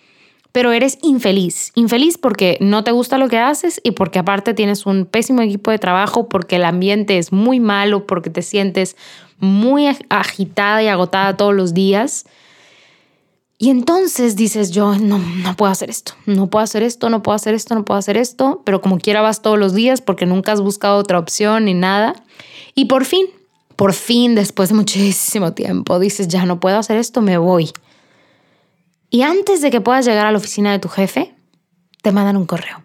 pero 0.51 0.71
eres 0.71 0.97
infeliz. 1.01 1.71
Infeliz 1.75 2.17
porque 2.17 2.57
no 2.61 2.83
te 2.83 2.91
gusta 2.91 3.17
lo 3.17 3.29
que 3.29 3.37
haces 3.37 3.81
y 3.83 3.91
porque 3.91 4.19
aparte 4.19 4.53
tienes 4.53 4.85
un 4.85 5.05
pésimo 5.05 5.41
equipo 5.41 5.71
de 5.71 5.79
trabajo, 5.79 6.29
porque 6.29 6.57
el 6.57 6.65
ambiente 6.65 7.17
es 7.17 7.31
muy 7.31 7.59
malo, 7.59 8.05
porque 8.05 8.29
te 8.29 8.41
sientes 8.41 8.95
muy 9.39 9.87
agitada 10.09 10.83
y 10.83 10.87
agotada 10.87 11.37
todos 11.37 11.55
los 11.55 11.73
días. 11.73 12.25
Y 13.57 13.69
entonces 13.69 14.35
dices, 14.35 14.71
yo 14.71 14.97
no, 14.97 15.19
no 15.19 15.55
puedo 15.55 15.71
hacer 15.71 15.89
esto, 15.89 16.13
no 16.25 16.49
puedo 16.49 16.63
hacer 16.63 16.81
esto, 16.81 17.09
no 17.09 17.21
puedo 17.21 17.35
hacer 17.35 17.53
esto, 17.53 17.75
no 17.75 17.85
puedo 17.85 17.97
hacer 17.97 18.17
esto, 18.17 18.61
pero 18.65 18.81
como 18.81 18.97
quiera 18.97 19.21
vas 19.21 19.41
todos 19.41 19.59
los 19.59 19.73
días 19.73 20.01
porque 20.01 20.25
nunca 20.25 20.51
has 20.51 20.61
buscado 20.61 20.97
otra 20.97 21.19
opción 21.19 21.65
ni 21.65 21.75
nada. 21.75 22.15
Y 22.73 22.85
por 22.85 23.05
fin, 23.05 23.27
por 23.81 23.93
fin, 23.93 24.35
después 24.35 24.69
de 24.69 24.75
muchísimo 24.75 25.53
tiempo, 25.53 25.97
dices, 25.97 26.27
ya 26.27 26.45
no 26.45 26.59
puedo 26.59 26.77
hacer 26.77 26.97
esto, 26.97 27.19
me 27.19 27.39
voy. 27.39 27.71
Y 29.09 29.23
antes 29.23 29.59
de 29.59 29.71
que 29.71 29.81
puedas 29.81 30.05
llegar 30.05 30.27
a 30.27 30.31
la 30.31 30.37
oficina 30.37 30.71
de 30.71 30.77
tu 30.77 30.87
jefe, 30.87 31.33
te 32.03 32.11
mandan 32.11 32.37
un 32.37 32.45
correo. 32.45 32.83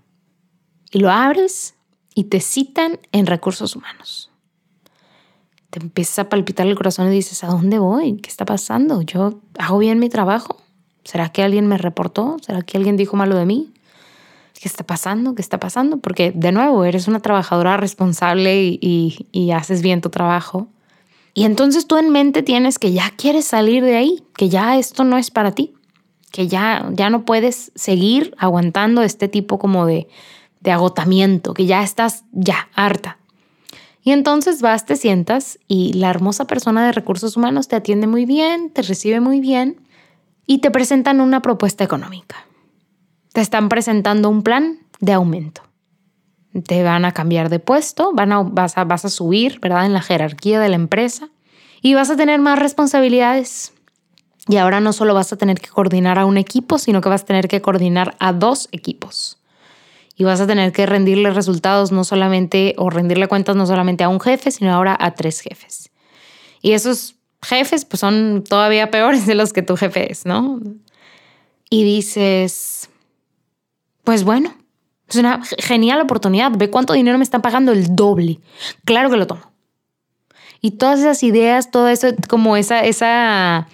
Y 0.90 1.00
lo 1.00 1.10
abres 1.10 1.74
y 2.14 2.24
te 2.24 2.40
citan 2.40 2.98
en 3.12 3.26
recursos 3.26 3.76
humanos. 3.76 4.30
Te 5.68 5.80
empieza 5.80 6.22
a 6.22 6.28
palpitar 6.30 6.66
el 6.66 6.76
corazón 6.76 7.08
y 7.08 7.10
dices, 7.10 7.44
¿a 7.44 7.48
dónde 7.48 7.78
voy? 7.78 8.16
¿Qué 8.16 8.30
está 8.30 8.46
pasando? 8.46 9.02
¿Yo 9.02 9.42
hago 9.58 9.76
bien 9.76 9.98
mi 9.98 10.08
trabajo? 10.08 10.62
¿Será 11.04 11.28
que 11.28 11.42
alguien 11.42 11.66
me 11.66 11.76
reportó? 11.76 12.38
¿Será 12.40 12.62
que 12.62 12.78
alguien 12.78 12.96
dijo 12.96 13.18
malo 13.18 13.36
de 13.36 13.44
mí? 13.44 13.74
¿Qué 14.58 14.66
está 14.66 14.82
pasando? 14.82 15.34
¿Qué 15.34 15.42
está 15.42 15.60
pasando? 15.60 15.98
Porque 15.98 16.32
de 16.34 16.52
nuevo, 16.52 16.86
eres 16.86 17.06
una 17.06 17.20
trabajadora 17.20 17.76
responsable 17.76 18.62
y, 18.62 19.28
y 19.30 19.50
haces 19.50 19.82
bien 19.82 20.00
tu 20.00 20.08
trabajo. 20.08 20.68
Y 21.36 21.44
entonces 21.44 21.86
tú 21.86 21.98
en 21.98 22.08
mente 22.08 22.42
tienes 22.42 22.78
que 22.78 22.94
ya 22.94 23.10
quieres 23.10 23.44
salir 23.44 23.84
de 23.84 23.94
ahí, 23.94 24.24
que 24.38 24.48
ya 24.48 24.78
esto 24.78 25.04
no 25.04 25.18
es 25.18 25.30
para 25.30 25.52
ti, 25.52 25.74
que 26.32 26.48
ya, 26.48 26.88
ya 26.94 27.10
no 27.10 27.26
puedes 27.26 27.72
seguir 27.74 28.34
aguantando 28.38 29.02
este 29.02 29.28
tipo 29.28 29.58
como 29.58 29.84
de, 29.84 30.08
de 30.60 30.72
agotamiento, 30.72 31.52
que 31.52 31.66
ya 31.66 31.82
estás 31.82 32.24
ya 32.32 32.70
harta. 32.74 33.18
Y 34.02 34.12
entonces 34.12 34.62
vas, 34.62 34.86
te 34.86 34.96
sientas 34.96 35.58
y 35.68 35.92
la 35.92 36.08
hermosa 36.08 36.46
persona 36.46 36.86
de 36.86 36.92
recursos 36.92 37.36
humanos 37.36 37.68
te 37.68 37.76
atiende 37.76 38.06
muy 38.06 38.24
bien, 38.24 38.70
te 38.70 38.80
recibe 38.80 39.20
muy 39.20 39.40
bien 39.40 39.86
y 40.46 40.60
te 40.60 40.70
presentan 40.70 41.20
una 41.20 41.42
propuesta 41.42 41.84
económica. 41.84 42.46
Te 43.34 43.42
están 43.42 43.68
presentando 43.68 44.30
un 44.30 44.42
plan 44.42 44.78
de 45.00 45.12
aumento 45.12 45.65
te 46.64 46.82
van 46.82 47.04
a 47.04 47.12
cambiar 47.12 47.48
de 47.48 47.58
puesto, 47.58 48.12
van 48.14 48.32
a, 48.32 48.42
vas, 48.42 48.78
a, 48.78 48.84
vas 48.84 49.04
a 49.04 49.08
subir, 49.08 49.60
¿verdad? 49.60 49.86
En 49.86 49.92
la 49.92 50.02
jerarquía 50.02 50.60
de 50.60 50.68
la 50.68 50.76
empresa 50.76 51.28
y 51.82 51.94
vas 51.94 52.10
a 52.10 52.16
tener 52.16 52.40
más 52.40 52.58
responsabilidades. 52.58 53.72
Y 54.48 54.56
ahora 54.56 54.80
no 54.80 54.92
solo 54.92 55.14
vas 55.14 55.32
a 55.32 55.36
tener 55.36 55.60
que 55.60 55.68
coordinar 55.68 56.18
a 56.18 56.26
un 56.26 56.36
equipo, 56.36 56.78
sino 56.78 57.00
que 57.00 57.08
vas 57.08 57.22
a 57.22 57.26
tener 57.26 57.48
que 57.48 57.60
coordinar 57.60 58.16
a 58.20 58.32
dos 58.32 58.68
equipos. 58.72 59.38
Y 60.16 60.24
vas 60.24 60.40
a 60.40 60.46
tener 60.46 60.72
que 60.72 60.86
rendirle 60.86 61.30
resultados 61.30 61.92
no 61.92 62.04
solamente, 62.04 62.74
o 62.78 62.90
rendirle 62.90 63.28
cuentas 63.28 63.56
no 63.56 63.66
solamente 63.66 64.04
a 64.04 64.08
un 64.08 64.20
jefe, 64.20 64.50
sino 64.50 64.72
ahora 64.72 64.96
a 64.98 65.14
tres 65.14 65.40
jefes. 65.40 65.90
Y 66.62 66.72
esos 66.72 67.16
jefes 67.42 67.84
pues 67.84 68.00
son 68.00 68.44
todavía 68.48 68.90
peores 68.90 69.26
de 69.26 69.34
los 69.34 69.52
que 69.52 69.62
tu 69.62 69.76
jefe 69.76 70.10
es, 70.10 70.26
¿no? 70.26 70.60
Y 71.68 71.84
dices, 71.84 72.88
pues 74.04 74.24
bueno, 74.24 74.54
es 75.08 75.16
una 75.16 75.42
genial 75.58 76.00
oportunidad. 76.00 76.52
Ve 76.56 76.70
cuánto 76.70 76.92
dinero 76.92 77.18
me 77.18 77.24
están 77.24 77.42
pagando 77.42 77.72
el 77.72 77.94
doble. 77.94 78.40
Claro 78.84 79.10
que 79.10 79.16
lo 79.16 79.26
tomo. 79.26 79.42
Y 80.60 80.72
todas 80.72 81.00
esas 81.00 81.22
ideas, 81.22 81.70
todo 81.70 81.88
eso, 81.88 82.08
como 82.28 82.56
esa, 82.56 82.84
esa, 82.84 83.68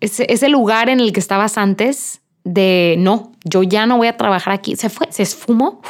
ese, 0.00 0.48
lugar 0.48 0.88
en 0.88 1.00
el 1.00 1.12
que 1.12 1.20
estabas 1.20 1.58
antes 1.58 2.20
de 2.44 2.96
no, 2.98 3.32
yo 3.44 3.62
ya 3.62 3.86
no 3.86 3.96
voy 3.98 4.06
a 4.06 4.16
trabajar 4.16 4.52
aquí, 4.52 4.76
se 4.76 4.88
fue, 4.88 5.08
se 5.10 5.22
esfumó, 5.22 5.80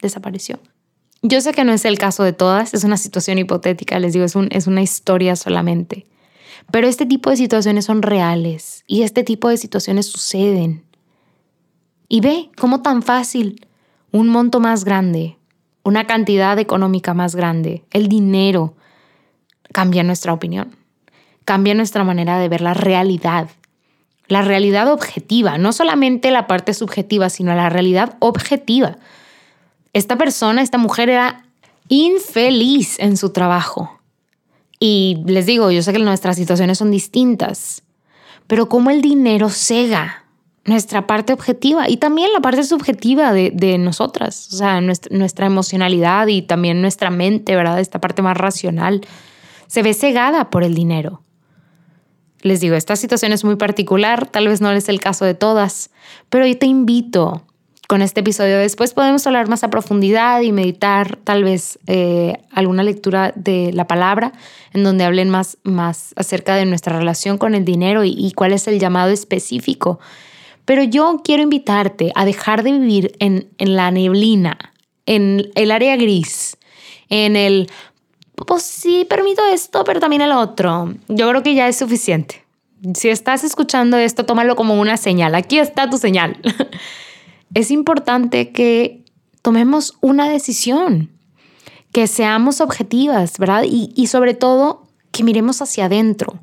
desapareció. 0.00 0.60
Yo 1.22 1.40
sé 1.40 1.52
que 1.52 1.64
no 1.64 1.72
es 1.72 1.84
el 1.84 1.98
caso 1.98 2.22
de 2.22 2.32
todas, 2.32 2.74
es 2.74 2.84
una 2.84 2.96
situación 2.96 3.38
hipotética, 3.38 3.98
les 3.98 4.12
digo, 4.12 4.24
es, 4.24 4.36
un, 4.36 4.48
es 4.52 4.66
una 4.66 4.82
historia 4.82 5.34
solamente. 5.36 6.06
Pero 6.70 6.86
este 6.86 7.06
tipo 7.06 7.30
de 7.30 7.36
situaciones 7.36 7.86
son 7.86 8.02
reales 8.02 8.84
y 8.86 9.02
este 9.02 9.24
tipo 9.24 9.48
de 9.48 9.56
situaciones 9.56 10.06
suceden. 10.06 10.84
Y 12.08 12.20
ve 12.20 12.50
cómo 12.56 12.82
tan 12.82 13.02
fácil 13.02 13.66
un 14.12 14.28
monto 14.28 14.60
más 14.60 14.84
grande, 14.84 15.36
una 15.82 16.06
cantidad 16.06 16.58
económica 16.58 17.14
más 17.14 17.34
grande, 17.34 17.84
el 17.90 18.08
dinero, 18.08 18.74
cambia 19.72 20.02
nuestra 20.02 20.32
opinión, 20.32 20.76
cambia 21.44 21.74
nuestra 21.74 22.04
manera 22.04 22.38
de 22.38 22.48
ver 22.48 22.60
la 22.60 22.74
realidad, 22.74 23.48
la 24.28 24.42
realidad 24.42 24.92
objetiva, 24.92 25.58
no 25.58 25.72
solamente 25.72 26.30
la 26.30 26.46
parte 26.46 26.74
subjetiva, 26.74 27.30
sino 27.30 27.54
la 27.54 27.68
realidad 27.70 28.16
objetiva. 28.18 28.98
Esta 29.92 30.16
persona, 30.16 30.62
esta 30.62 30.78
mujer 30.78 31.08
era 31.08 31.44
infeliz 31.88 32.98
en 32.98 33.16
su 33.16 33.30
trabajo. 33.30 33.98
Y 34.78 35.22
les 35.26 35.46
digo, 35.46 35.70
yo 35.70 35.82
sé 35.82 35.92
que 35.92 35.98
nuestras 35.98 36.36
situaciones 36.36 36.78
son 36.78 36.90
distintas, 36.90 37.82
pero 38.46 38.68
cómo 38.68 38.90
el 38.90 39.00
dinero 39.00 39.48
cega 39.48 40.24
nuestra 40.68 41.06
parte 41.06 41.32
objetiva 41.32 41.88
y 41.88 41.96
también 41.96 42.32
la 42.32 42.40
parte 42.40 42.62
subjetiva 42.62 43.32
de, 43.32 43.78
nosotras, 43.78 44.48
o 44.52 44.56
sea, 44.56 44.80
nuestra, 44.80 45.46
emocionalidad 45.46 46.26
y 46.26 46.42
también 46.42 46.82
nuestra 46.82 47.10
mente, 47.10 47.56
¿verdad? 47.56 47.80
Esta 47.80 48.00
parte 48.00 48.22
más 48.22 48.36
racional, 48.36 49.00
se 49.66 49.82
ve 49.82 49.94
cegada 49.94 50.50
por 50.50 50.62
el 50.62 50.74
dinero. 50.74 51.22
Les 52.42 52.60
digo, 52.60 52.76
esta 52.76 52.96
situación 52.96 53.32
es 53.32 53.44
muy 53.44 53.56
particular, 53.56 54.28
tal 54.28 54.46
vez 54.46 54.60
no 54.60 54.70
es 54.70 54.88
el 54.88 55.00
caso 55.00 55.24
de 55.24 55.34
todas, 55.34 55.90
pero 56.28 56.46
yo 56.46 56.56
te 56.56 56.66
invito 56.66 57.42
con 57.88 58.02
este 58.02 58.20
episodio. 58.20 58.58
Después 58.58 58.92
podemos 58.92 59.26
hablar 59.26 59.48
más 59.48 59.64
a 59.64 59.70
profundidad 59.70 60.42
y 60.42 60.52
meditar 60.52 61.16
tal 61.24 61.42
vez 61.44 61.78
eh, 61.86 62.36
alguna 62.52 62.82
lectura 62.82 63.32
de 63.34 63.72
la 63.72 63.86
palabra 63.86 64.32
en 64.74 64.84
donde 64.84 65.04
hablen 65.04 65.30
más, 65.30 65.56
más 65.62 66.12
acerca 66.16 66.54
de 66.54 66.66
nuestra 66.66 66.98
relación 66.98 67.38
con 67.38 67.54
el 67.54 67.64
dinero 67.64 68.04
y 68.04 68.32
cuál 68.36 68.52
es 68.52 68.68
el 68.68 68.78
llamado 68.78 69.10
específico 69.10 69.98
pero 70.68 70.82
yo 70.82 71.22
quiero 71.24 71.42
invitarte 71.42 72.12
a 72.14 72.26
dejar 72.26 72.62
de 72.62 72.72
vivir 72.72 73.16
en, 73.20 73.48
la 73.56 73.90
neblina, 73.90 74.58
en 75.06 75.50
el 75.54 75.70
área 75.70 75.96
gris, 75.96 76.58
en 77.08 77.36
el, 77.36 77.70
pues 78.34 78.64
sí, 78.64 79.06
permito 79.08 79.46
esto, 79.46 79.82
pero 79.84 79.98
también 79.98 80.20
el 80.20 80.32
otro. 80.32 80.94
Yo 81.08 81.30
creo 81.30 81.42
que 81.42 81.54
ya 81.54 81.68
es 81.68 81.76
suficiente. 81.76 82.44
Si 82.92 83.08
estás 83.08 83.44
escuchando 83.44 83.96
esto, 83.96 84.26
tómalo 84.26 84.56
como 84.56 84.78
una 84.78 84.98
señal. 84.98 85.34
Aquí 85.36 85.58
está 85.58 85.88
tu 85.88 85.96
señal. 85.96 86.36
es 87.54 87.70
importante 87.70 88.52
que 88.52 89.06
tomemos 89.40 89.96
una 90.02 90.28
decisión, 90.28 91.10
que 91.92 92.06
seamos 92.06 92.60
objetivas, 92.60 93.38
¿verdad? 93.38 93.62
Y, 93.66 93.94
y 93.96 94.08
sobre 94.08 94.34
todo, 94.34 94.86
que 95.12 95.24
miremos 95.24 95.62
hacia 95.62 95.86
adentro 95.86 96.40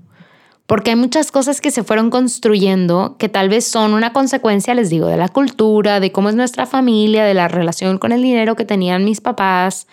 porque 0.67 0.91
hay 0.91 0.95
muchas 0.95 1.32
cosas 1.32 1.62
que 1.62 1.69
se 1.69 1.84
fueron 1.84 2.10
construyendo 2.10 3.17
que 3.19 3.30
tal 3.30 3.49
vez 3.49 3.65
son 3.67 3.93
una 3.93 4.13
consecuencia, 4.13 4.73
les 4.73 4.89
digo, 4.89 5.08
de 5.08 5.17
la 5.17 5.30
cultura, 5.30 5.99
de 5.99 6.12
cómo 6.12 6.30
es 6.30 6.36
nuestra 6.36 6.65
familia, 6.65 7.23
de 7.23 7.36
la 7.36 7.47
relación 7.47 7.99
con 7.99 8.12
el 8.12 8.21
dinero 8.21 8.56
que 8.56 8.65
tenían 8.65 9.06
mis 9.06 9.21
papás. 9.21 9.88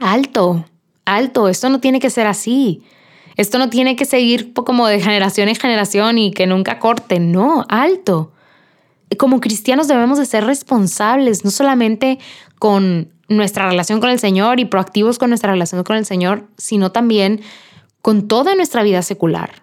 Alto, 0.00 0.66
alto, 1.06 1.48
esto 1.48 1.70
no 1.70 1.80
tiene 1.80 1.98
que 1.98 2.10
ser 2.10 2.26
así. 2.26 2.82
Esto 3.36 3.58
no 3.58 3.70
tiene 3.70 3.96
que 3.96 4.04
seguir 4.04 4.52
como 4.52 4.86
de 4.86 5.00
generación 5.00 5.48
en 5.48 5.56
generación 5.56 6.18
y 6.18 6.30
que 6.30 6.46
nunca 6.46 6.78
corte, 6.78 7.18
no, 7.18 7.64
alto. 7.68 8.32
Como 9.18 9.40
cristianos 9.40 9.88
debemos 9.88 10.18
de 10.18 10.26
ser 10.26 10.44
responsables, 10.44 11.44
no 11.44 11.50
solamente 11.50 12.18
con 12.58 13.12
nuestra 13.28 13.68
relación 13.68 14.00
con 14.00 14.10
el 14.10 14.18
Señor 14.18 14.60
y 14.60 14.66
proactivos 14.66 15.18
con 15.18 15.30
nuestra 15.30 15.52
relación 15.52 15.82
con 15.84 15.96
el 15.96 16.04
Señor, 16.04 16.48
sino 16.58 16.92
también 16.92 17.40
con 18.04 18.28
toda 18.28 18.54
nuestra 18.54 18.82
vida 18.82 19.00
secular. 19.00 19.62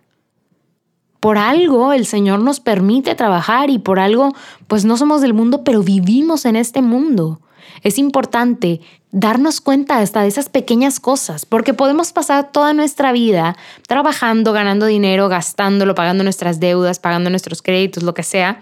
Por 1.20 1.38
algo 1.38 1.94
el 1.94 2.08
Señor 2.08 2.40
nos 2.40 2.60
permite 2.60 3.14
trabajar 3.14 3.70
y 3.70 3.78
por 3.78 4.00
algo 4.00 4.34
pues 4.66 4.84
no 4.84 4.98
somos 4.98 5.22
del 5.22 5.36
mundo, 5.36 5.64
pero 5.64 5.84
vivimos 5.84 6.46
en 6.46 6.56
este 6.56 6.82
mundo. 6.82 7.40
Es 7.84 8.00
importante 8.00 8.82
darnos 9.12 9.62
cuenta 9.62 10.00
hasta 10.00 10.24
de 10.24 10.28
esas 10.28 10.50
pequeñas 10.50 11.00
cosas, 11.00 11.46
porque 11.46 11.76
podemos 11.76 12.14
pasar 12.14 12.52
toda 12.52 12.74
nuestra 12.74 13.12
vida 13.12 13.56
trabajando, 13.88 14.54
ganando 14.54 14.88
dinero, 14.88 15.30
gastándolo, 15.30 15.94
pagando 15.94 16.24
nuestras 16.24 16.60
deudas, 16.60 16.98
pagando 16.98 17.30
nuestros 17.30 17.62
créditos, 17.62 18.02
lo 18.02 18.16
que 18.16 18.24
sea, 18.24 18.62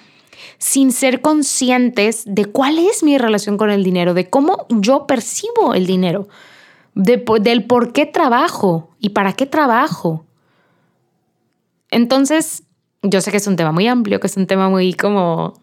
sin 0.58 0.92
ser 0.92 1.22
conscientes 1.22 2.24
de 2.26 2.44
cuál 2.44 2.80
es 2.80 3.02
mi 3.02 3.18
relación 3.18 3.58
con 3.58 3.70
el 3.70 3.86
dinero, 3.86 4.14
de 4.14 4.30
cómo 4.30 4.66
yo 4.68 5.08
percibo 5.08 5.74
el 5.74 5.88
dinero 5.88 6.28
del 6.96 7.66
por 7.66 7.94
qué 7.94 8.06
trabajo 8.06 8.96
y 9.00 9.10
para 9.10 9.34
qué 9.34 9.46
trabajo. 9.46 10.26
Entonces, 11.92 12.64
yo 13.02 13.22
sé 13.22 13.32
que 13.32 13.38
es 13.38 13.48
un 13.48 13.56
tema 13.56 13.72
muy 13.72 13.88
amplio, 13.88 14.20
que 14.20 14.28
es 14.28 14.38
un 14.38 14.48
tema 14.48 14.70
muy 14.70 14.94
como, 14.94 15.54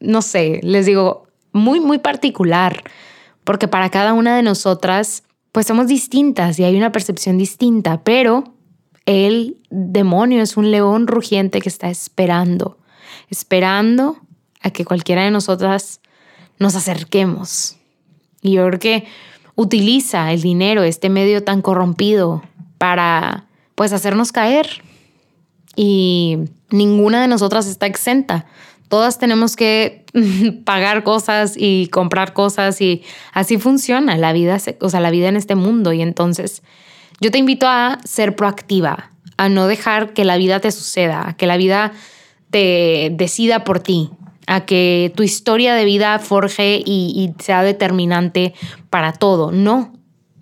no 0.00 0.22
sé, 0.22 0.60
les 0.62 0.86
digo, 0.86 1.26
muy, 1.52 1.80
muy 1.80 1.98
particular, 1.98 2.82
porque 3.44 3.68
para 3.68 3.90
cada 3.90 4.12
una 4.12 4.36
de 4.36 4.42
nosotras, 4.42 5.22
pues 5.52 5.66
somos 5.66 5.86
distintas 5.86 6.58
y 6.58 6.64
hay 6.64 6.76
una 6.76 6.92
percepción 6.92 7.38
distinta, 7.38 8.02
pero 8.02 8.54
el 9.06 9.58
demonio 9.70 10.42
es 10.42 10.56
un 10.56 10.70
león 10.70 11.06
rugiente 11.06 11.60
que 11.60 11.68
está 11.68 11.90
esperando, 11.90 12.78
esperando 13.28 14.18
a 14.62 14.70
que 14.70 14.84
cualquiera 14.84 15.24
de 15.24 15.30
nosotras 15.30 16.00
nos 16.58 16.74
acerquemos. 16.74 17.76
Y 18.40 18.52
yo 18.52 18.66
creo 18.66 18.78
que 18.78 19.04
utiliza 19.56 20.32
el 20.32 20.42
dinero, 20.42 20.82
este 20.82 21.08
medio 21.08 21.42
tan 21.42 21.62
corrompido, 21.62 22.42
para 22.78 23.46
pues 23.74 23.92
hacernos 23.92 24.32
caer. 24.32 24.68
Y 25.76 26.38
ninguna 26.70 27.22
de 27.22 27.28
nosotras 27.28 27.66
está 27.66 27.86
exenta. 27.86 28.46
Todas 28.88 29.18
tenemos 29.18 29.56
que 29.56 30.04
pagar 30.64 31.02
cosas 31.02 31.54
y 31.56 31.88
comprar 31.88 32.32
cosas 32.32 32.80
y 32.80 33.02
así 33.32 33.58
funciona 33.58 34.16
la 34.16 34.32
vida, 34.32 34.58
o 34.80 34.88
sea, 34.88 35.00
la 35.00 35.10
vida 35.10 35.28
en 35.28 35.36
este 35.36 35.54
mundo. 35.54 35.92
Y 35.92 36.02
entonces 36.02 36.62
yo 37.20 37.30
te 37.30 37.38
invito 37.38 37.66
a 37.66 37.98
ser 38.04 38.36
proactiva, 38.36 39.12
a 39.36 39.48
no 39.48 39.66
dejar 39.66 40.12
que 40.12 40.24
la 40.24 40.36
vida 40.36 40.60
te 40.60 40.70
suceda, 40.70 41.34
que 41.38 41.46
la 41.46 41.56
vida 41.56 41.92
te 42.50 43.10
decida 43.12 43.64
por 43.64 43.80
ti, 43.80 44.10
a 44.46 44.64
que 44.66 45.12
tu 45.16 45.22
historia 45.22 45.74
de 45.74 45.84
vida 45.84 46.18
forje 46.18 46.82
y, 46.84 47.32
sea 47.38 47.62
determinante 47.62 48.54
para 48.90 49.12
todo. 49.12 49.52
No, 49.52 49.92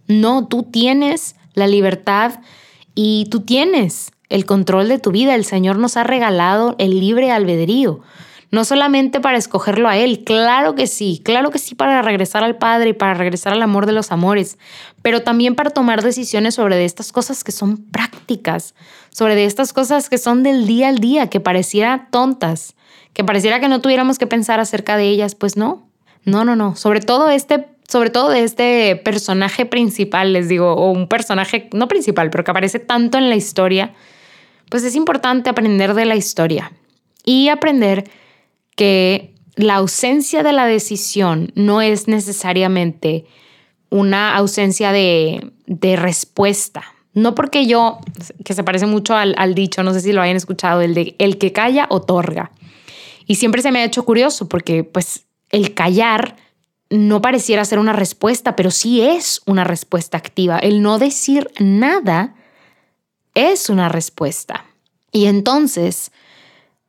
no, 0.09 0.47
tú 0.47 0.65
tienes 0.65 1.37
la 1.55 1.67
libertad 1.67 2.41
y 2.95 3.27
tú 3.31 3.41
tienes 3.41 4.13
el 4.29 4.47
control 4.47 4.89
de 4.89 4.99
tu 4.99 5.11
vida. 5.13 5.35
El 5.35 5.45
Señor 5.45 5.79
nos 5.79 5.97
ha 5.97 6.05
regalado 6.05 6.75
el 6.79 7.01
libre 7.01 7.31
albedrío. 7.31 8.01
no 8.51 8.67
solamente 8.67 9.19
para 9.19 9.39
escogerlo 9.39 9.89
a 9.89 9.97
Él, 9.97 10.25
claro 10.25 10.75
que 10.75 10.87
sí, 10.87 11.23
claro 11.25 11.51
que 11.51 11.59
sí 11.59 11.75
para 11.75 12.03
regresar 12.03 12.45
al 12.45 12.59
Padre 12.59 12.91
y 12.91 12.93
para 12.93 13.15
regresar 13.15 13.55
al 13.55 13.63
amor 13.63 13.87
de 13.87 13.93
los 13.93 14.13
amores, 14.13 14.59
pero 15.01 15.23
también 15.23 15.55
para 15.55 15.71
tomar 15.71 16.03
decisiones 16.03 16.57
sobre 16.57 16.77
de 16.77 16.85
estas 16.85 17.13
cosas 17.13 17.45
que 17.45 17.53
son 17.53 17.79
prácticas, 17.79 18.75
sobre 19.11 19.37
de 19.37 19.47
estas 19.47 19.73
cosas 19.73 20.11
que 20.11 20.19
son 20.19 20.43
del 20.43 20.67
día 20.67 20.89
al 20.89 20.99
día, 20.99 21.31
que 21.31 21.41
pareciera 21.41 22.09
tontas, 22.11 22.75
que 23.13 23.25
pareciera 23.25 23.61
que 23.61 23.69
no 23.69 23.81
tuviéramos 23.81 24.19
que 24.19 24.27
pensar 24.27 24.61
acerca 24.61 24.97
de 24.97 25.09
ellas, 25.09 25.35
pues 25.35 25.57
no, 25.57 25.89
no, 26.25 26.45
no, 26.45 26.57
no, 26.57 26.77
sobre 26.77 27.01
todo 27.01 27.31
este 27.31 27.67
sobre 27.89 28.09
todo 28.09 28.31
de 28.31 28.43
este 28.43 28.97
personaje 28.97 29.67
principal, 29.67 30.33
les 30.33 30.49
digo, 30.49 30.73
o 30.73 30.91
un 30.93 31.09
personaje 31.09 31.69
no 31.75 31.89
principal, 31.89 32.31
pero 32.31 32.43
que 32.43 32.51
aparece 32.51 32.79
tanto 32.79 33.19
en 33.19 33.29
la 33.29 33.37
historia, 33.37 33.93
pues 34.71 34.83
es 34.83 34.97
importante 34.97 35.51
aprender 35.51 35.93
de 35.93 36.07
la 36.07 36.17
historia 36.17 36.73
y 37.23 37.49
aprender 37.49 38.11
que 38.77 39.35
la 39.57 39.75
ausencia 39.75 40.43
de 40.43 40.55
la 40.55 40.65
decisión 40.65 41.53
no 41.55 41.83
es 41.83 42.09
necesariamente 42.09 43.27
una 43.91 44.35
ausencia 44.37 44.91
de, 44.93 45.53
respuesta. 45.67 46.83
No 47.13 47.35
porque 47.35 47.67
yo, 47.67 47.99
que 48.43 48.55
se 48.55 48.65
parece 48.65 48.87
mucho 48.87 49.15
al, 49.15 49.35
al, 49.37 49.55
dicho, 49.55 49.83
no 49.83 49.93
sé 49.93 50.01
si 50.01 50.15
lo 50.15 50.23
hayan 50.23 50.37
escuchado, 50.37 50.81
el 50.81 50.95
de 50.95 51.15
el 51.19 51.37
que 51.37 51.53
calla 51.53 51.87
otorga. 51.91 52.53
Y 53.27 53.37
siempre 53.37 53.63
se 53.63 53.73
me 53.73 53.81
ha 53.81 53.85
hecho 53.85 54.05
curioso 54.05 54.49
porque 54.49 54.85
pues 54.85 55.25
el 55.51 55.75
callar 55.75 56.37
no 56.91 57.23
pareciera 57.23 57.65
ser 57.65 57.79
una 57.79 57.93
respuesta, 57.93 58.55
pero 58.55 58.71
sí 58.71 59.01
es 59.01 59.43
una 59.47 59.65
respuesta 59.65 60.19
activa. 60.19 60.59
El 60.59 60.83
no 60.83 60.99
decir 60.99 61.51
nada 61.59 62.35
es 63.35 63.71
una 63.71 63.89
respuesta. 63.89 64.67
Y 65.11 65.27
entonces, 65.27 66.13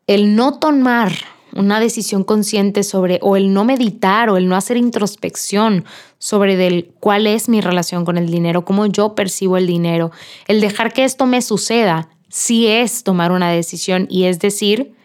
el 0.08 0.36
no 0.36 0.60
tomar 0.60 1.14
una 1.56 1.80
decisión 1.80 2.24
consciente 2.24 2.84
sobre, 2.84 3.20
o 3.22 3.38
el 3.38 3.54
no 3.54 3.64
meditar, 3.64 4.30
o 4.30 4.38
el 4.38 4.48
no 4.48 4.56
hacer 4.56 4.78
introspección 4.78 5.86
sobre 6.18 6.58
del, 6.58 6.92
cuál 7.00 7.28
es 7.28 7.48
mi 7.48 7.62
relación 7.62 8.06
con 8.06 8.18
el 8.18 8.30
dinero, 8.30 8.66
cómo 8.66 8.86
yo 8.88 9.16
percibo 9.16 9.58
el 9.58 9.68
dinero, 9.68 10.12
el 10.48 10.62
dejar 10.62 10.94
que 10.94 11.04
esto 11.04 11.26
me 11.26 11.42
suceda, 11.42 12.10
sí 12.30 12.68
es 12.68 13.04
tomar 13.04 13.32
una 13.32 13.52
decisión 13.52 14.08
y 14.10 14.24
es 14.24 14.40
decir, 14.40 14.96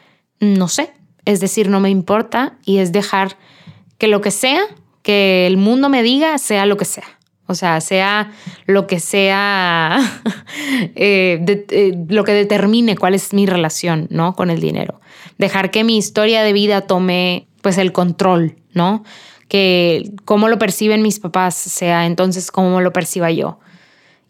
no 0.41 0.69
sé, 0.69 0.93
es 1.29 1.41
decir, 1.41 1.69
no 1.69 1.79
me 1.79 1.91
importa 1.91 2.55
y 2.65 2.79
es 2.79 2.91
dejar 2.91 3.37
que 3.99 4.09
lo 4.09 4.23
que 4.23 4.31
sea, 4.31 4.63
que 5.03 5.47
el 5.47 5.59
mundo 5.59 5.91
me 5.91 6.03
diga, 6.03 6.39
sea 6.39 6.65
lo 6.65 6.79
que 6.79 6.87
sea. 6.87 7.05
O 7.47 7.55
sea, 7.55 7.83
sea 7.83 8.33
lo 8.65 8.87
que 8.87 8.99
sea, 8.99 9.99
eh, 10.95 11.67
eh, 11.69 11.99
lo 12.09 12.25
que 12.25 12.33
determine 12.33 12.97
cuál 12.97 13.13
es 13.13 13.35
mi 13.35 13.45
relación, 13.45 14.07
¿no? 14.09 14.35
Con 14.37 14.49
el 14.49 14.59
dinero. 14.59 15.03
Dejar 15.37 15.71
que 15.71 15.85
mi 15.85 15.99
historia 15.99 16.43
de 16.43 16.55
vida 16.55 16.87
tome, 16.87 17.47
pues, 17.61 17.77
el 17.77 17.93
control, 17.93 18.57
¿no? 18.73 19.05
Que 19.49 20.11
cómo 20.25 20.49
lo 20.49 20.59
perciben 20.59 21.03
mis 21.03 21.21
papás 21.21 21.55
sea 21.55 22.07
entonces 22.07 22.51
cómo 22.51 22.81
lo 22.81 22.95
perciba 22.95 23.31
yo. 23.31 23.61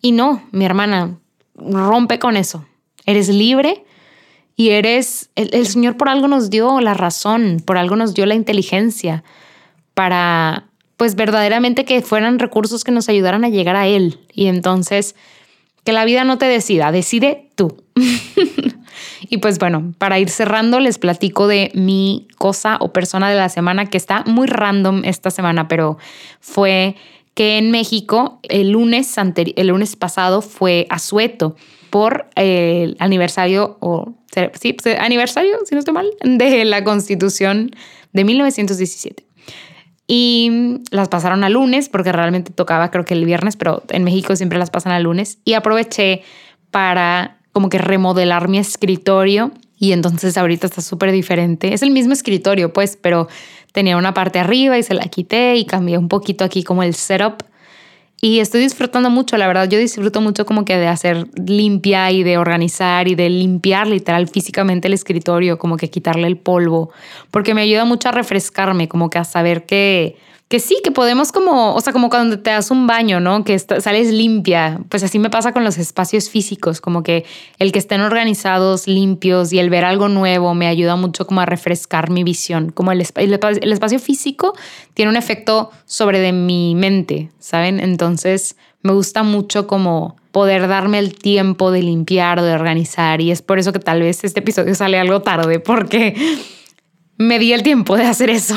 Y 0.03 0.11
no, 0.11 0.43
mi 0.51 0.65
hermana, 0.65 1.17
rompe 1.55 2.19
con 2.19 2.37
eso. 2.37 2.65
Eres 3.07 3.29
libre 3.29 3.85
y 4.59 4.71
eres, 4.71 5.31
el, 5.37 5.69
Señor 5.69 5.97
por 5.97 6.09
algo 6.09 6.27
nos 6.27 6.51
dio 6.51 6.81
la 6.81 6.93
razón, 6.93 7.63
por 7.65 7.79
algo 7.79 7.95
nos 7.95 8.13
dio 8.13 8.27
la 8.27 8.35
inteligencia 8.35 9.23
para 9.95 10.65
pues 10.97 11.15
verdaderamente 11.15 11.85
que 11.85 12.03
fueran 12.03 12.41
recursos 12.41 12.83
que 12.83 12.91
nos 12.91 13.09
ayudaran 13.09 13.45
a 13.45 13.51
llegar 13.51 13.77
a 13.77 13.87
Él. 13.87 14.19
Y 14.35 14.49
entonces, 14.49 15.15
que 15.85 15.93
la 15.93 16.05
vida 16.05 16.25
no 16.25 16.39
te 16.39 16.47
decida, 16.47 16.91
decide 16.91 17.51
tú. 17.55 17.85
y 19.29 19.37
pues 19.39 19.61
bueno, 19.61 19.95
para 19.97 20.19
ir 20.19 20.29
cerrando, 20.29 20.81
les 20.81 20.99
platico 20.99 21.47
de 21.47 21.71
mi 21.75 22.27
cosa 22.37 22.79
o 22.81 22.93
persona 22.93 23.31
de 23.31 23.37
la 23.37 23.51
semana 23.51 23.87
que 23.87 23.97
está 23.97 24.25
muy 24.27 24.49
random 24.49 25.05
esta 25.05 25.31
semana, 25.31 25.69
pero 25.69 25.99
fue 26.41 26.97
que 27.35 27.59
en 27.59 27.71
México 27.71 28.41
el 28.43 28.71
lunes, 28.71 29.15
el 29.55 29.67
lunes 29.69 29.95
pasado 29.95 30.43
fue 30.43 30.89
asueto 30.91 31.55
por 31.91 32.29
el 32.35 32.97
aniversario, 32.99 33.77
o 33.81 34.15
sí, 34.61 34.77
aniversario, 34.99 35.57
si 35.65 35.75
no 35.75 35.79
estoy 35.81 35.95
mal, 35.95 36.11
de 36.23 36.65
la 36.65 36.85
Constitución 36.85 37.71
de 38.13 38.25
1917 38.25 39.29
y 40.11 40.81
las 40.91 41.09
pasaron 41.09 41.45
a 41.45 41.51
lunes 41.51 41.91
porque 41.91 42.13
realmente 42.13 42.51
tocaba 42.51 42.91
creo 42.91 43.05
que 43.05 43.13
el 43.13 43.27
viernes, 43.27 43.57
pero 43.57 43.83
en 43.91 44.05
México 44.05 44.35
siempre 44.35 44.59
las 44.59 44.71
pasan 44.71 44.93
a 44.93 44.99
lunes. 44.99 45.39
Y 45.45 45.53
aproveché 45.53 46.23
para 46.71 47.37
como 47.53 47.69
que 47.69 47.77
remodelar 47.77 48.49
mi 48.49 48.59
escritorio 48.59 49.53
y 49.79 49.93
entonces 49.93 50.39
ahorita 50.39 50.67
está 50.67 50.81
súper 50.81 51.13
diferente. 51.13 51.75
Es 51.75 51.83
el 51.83 51.91
mismo 51.91 52.15
escritorio 52.15 52.73
pues, 52.73 52.99
pero 53.01 53.29
tenía 53.73 53.99
una 53.99 54.15
parte 54.15 54.39
arriba 54.39 54.79
y 54.79 54.83
se 54.83 54.95
la 54.95 55.05
quité 55.05 55.57
y 55.57 55.67
cambié 55.67 55.99
un 55.99 56.09
poquito 56.09 56.43
aquí 56.43 56.65
como 56.65 56.83
el 56.83 56.95
setup 56.95 57.43
y 58.21 58.41
estoy 58.41 58.63
disfrutando 58.63 59.11
mucho, 59.11 59.37
la 59.37 59.47
verdad, 59.47 59.69
yo 59.69 59.79
disfruto 59.79 60.21
mucho 60.21 60.45
como 60.45 60.65
que 60.65 60.77
de 60.77 60.89
hacer 60.89 61.29
limpia 61.37 62.11
y 62.11 62.25
de 62.25 62.37
organizar 62.37 63.07
y 63.07 63.15
de 63.15 63.31
limpiar 63.31 63.87
literal 63.87 64.27
físicamente 64.27 64.89
el 64.89 64.95
escritorio, 64.95 65.59
como 65.59 65.77
que 65.77 65.89
quitarle 65.89 66.27
el 66.27 66.37
polvo, 66.37 66.91
porque 67.31 67.55
me 67.55 67.63
ayuda 67.63 67.85
mucho 67.85 68.09
a 68.09 68.13
refrescarme, 68.13 68.89
como 68.89 69.09
que 69.09 69.19
a 69.19 69.25
saber 69.25 69.67
que 69.67 70.17
que 70.49 70.61
sí, 70.61 70.79
que 70.83 70.91
podemos 70.91 71.31
como, 71.31 71.75
o 71.75 71.81
sea, 71.83 71.93
como 71.93 72.09
cuando 72.09 72.39
te 72.41 72.51
das 72.51 72.71
un 72.71 72.87
baño, 72.87 73.21
¿no? 73.21 73.45
Que 73.45 73.59
sales 73.59 74.11
limpia. 74.11 74.81
Pues 74.89 75.03
así 75.03 75.19
me 75.19 75.29
pasa 75.29 75.53
con 75.53 75.63
los 75.63 75.77
espacios 75.77 76.31
físicos, 76.31 76.81
como 76.81 77.03
que 77.03 77.27
el 77.59 77.71
que 77.71 77.79
estén 77.79 78.01
organizados, 78.01 78.87
limpios 78.87 79.53
y 79.53 79.59
el 79.59 79.69
ver 79.69 79.85
algo 79.85 80.09
nuevo 80.09 80.55
me 80.55 80.67
ayuda 80.67 80.97
mucho 80.97 81.27
como 81.27 81.43
a 81.43 81.47
refrescar 81.47 82.09
mi 82.11 82.25
visión. 82.25 82.71
Como 82.71 82.93
el, 82.93 83.07
el 83.17 83.73
espacio 83.73 83.99
físico 83.99 84.55
tiene 84.95 85.11
un 85.11 85.17
efecto 85.17 85.71
sobre 85.85 86.19
de 86.19 86.33
mi 86.33 86.75
mente, 86.75 87.31
¿saben? 87.39 87.79
Entonces 87.79 88.57
me 88.83 88.93
gusta 88.93 89.23
mucho 89.23 89.67
como 89.67 90.17
poder 90.33 90.67
darme 90.67 90.99
el 90.99 91.15
tiempo 91.15 91.71
de 91.71 91.83
limpiar, 91.83 92.41
de 92.41 92.53
organizar 92.53 93.21
y 93.21 93.31
es 93.33 93.43
por 93.43 93.59
eso 93.59 93.73
que 93.73 93.81
tal 93.81 94.01
vez 94.01 94.25
este 94.25 94.41
episodio 94.41 94.75
sale 94.75 94.99
algo 94.99 95.21
tarde 95.21 95.59
porque 95.59 96.15
me 97.19 97.39
di 97.41 97.53
el 97.53 97.63
tiempo 97.63 97.97
de 97.97 98.05
hacer 98.05 98.31
eso 98.31 98.55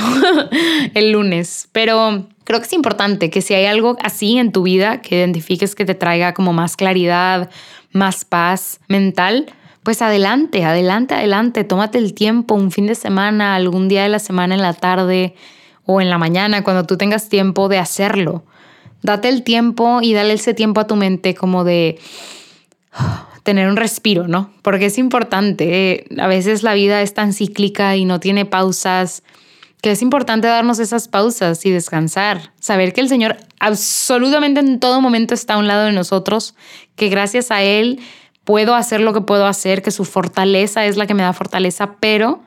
el 0.93 1.11
lunes, 1.11 1.67
pero 1.71 2.27
creo 2.43 2.59
que 2.59 2.67
es 2.67 2.73
importante 2.73 3.29
que 3.29 3.41
si 3.41 3.55
hay 3.55 3.65
algo 3.65 3.97
así 4.01 4.37
en 4.37 4.51
tu 4.51 4.63
vida 4.63 5.01
que 5.01 5.17
identifiques 5.17 5.75
que 5.75 5.83
te 5.83 5.95
traiga 5.95 6.33
como 6.33 6.53
más 6.53 6.77
claridad, 6.77 7.49
más 7.91 8.23
paz 8.23 8.79
mental, 8.87 9.47
pues 9.83 10.03
adelante, 10.03 10.63
adelante, 10.63 11.15
adelante, 11.15 11.63
tómate 11.63 11.97
el 11.97 12.13
tiempo, 12.13 12.53
un 12.53 12.71
fin 12.71 12.85
de 12.85 12.93
semana, 12.93 13.55
algún 13.55 13.87
día 13.87 14.03
de 14.03 14.09
la 14.09 14.19
semana 14.19 14.53
en 14.53 14.61
la 14.61 14.73
tarde 14.73 15.33
o 15.85 15.99
en 15.99 16.11
la 16.11 16.19
mañana, 16.19 16.63
cuando 16.63 16.85
tú 16.85 16.97
tengas 16.97 17.29
tiempo 17.29 17.67
de 17.67 17.79
hacerlo. 17.79 18.43
Date 19.01 19.29
el 19.29 19.41
tiempo 19.41 19.99
y 20.03 20.13
dale 20.13 20.33
ese 20.33 20.53
tiempo 20.53 20.79
a 20.81 20.85
tu 20.85 20.95
mente 20.95 21.33
como 21.33 21.63
de 21.63 21.97
tener 23.43 23.67
un 23.67 23.75
respiro, 23.75 24.27
¿no? 24.27 24.51
Porque 24.61 24.87
es 24.87 24.97
importante. 24.97 26.05
A 26.19 26.27
veces 26.27 26.63
la 26.63 26.73
vida 26.73 27.01
es 27.01 27.13
tan 27.13 27.33
cíclica 27.33 27.95
y 27.95 28.05
no 28.05 28.19
tiene 28.19 28.45
pausas, 28.45 29.23
que 29.81 29.91
es 29.91 30.01
importante 30.01 30.47
darnos 30.47 30.79
esas 30.79 31.07
pausas 31.07 31.65
y 31.65 31.71
descansar. 31.71 32.53
Saber 32.59 32.93
que 32.93 33.01
el 33.01 33.09
Señor 33.09 33.37
absolutamente 33.59 34.59
en 34.59 34.79
todo 34.79 35.01
momento 35.01 35.33
está 35.33 35.55
a 35.55 35.57
un 35.57 35.67
lado 35.67 35.85
de 35.85 35.91
nosotros, 35.91 36.55
que 36.95 37.09
gracias 37.09 37.51
a 37.51 37.63
Él 37.63 37.99
puedo 38.43 38.75
hacer 38.75 39.01
lo 39.01 39.13
que 39.13 39.21
puedo 39.21 39.47
hacer, 39.47 39.81
que 39.81 39.91
su 39.91 40.05
fortaleza 40.05 40.85
es 40.85 40.97
la 40.97 41.07
que 41.07 41.13
me 41.13 41.23
da 41.23 41.33
fortaleza, 41.33 41.95
pero 41.99 42.41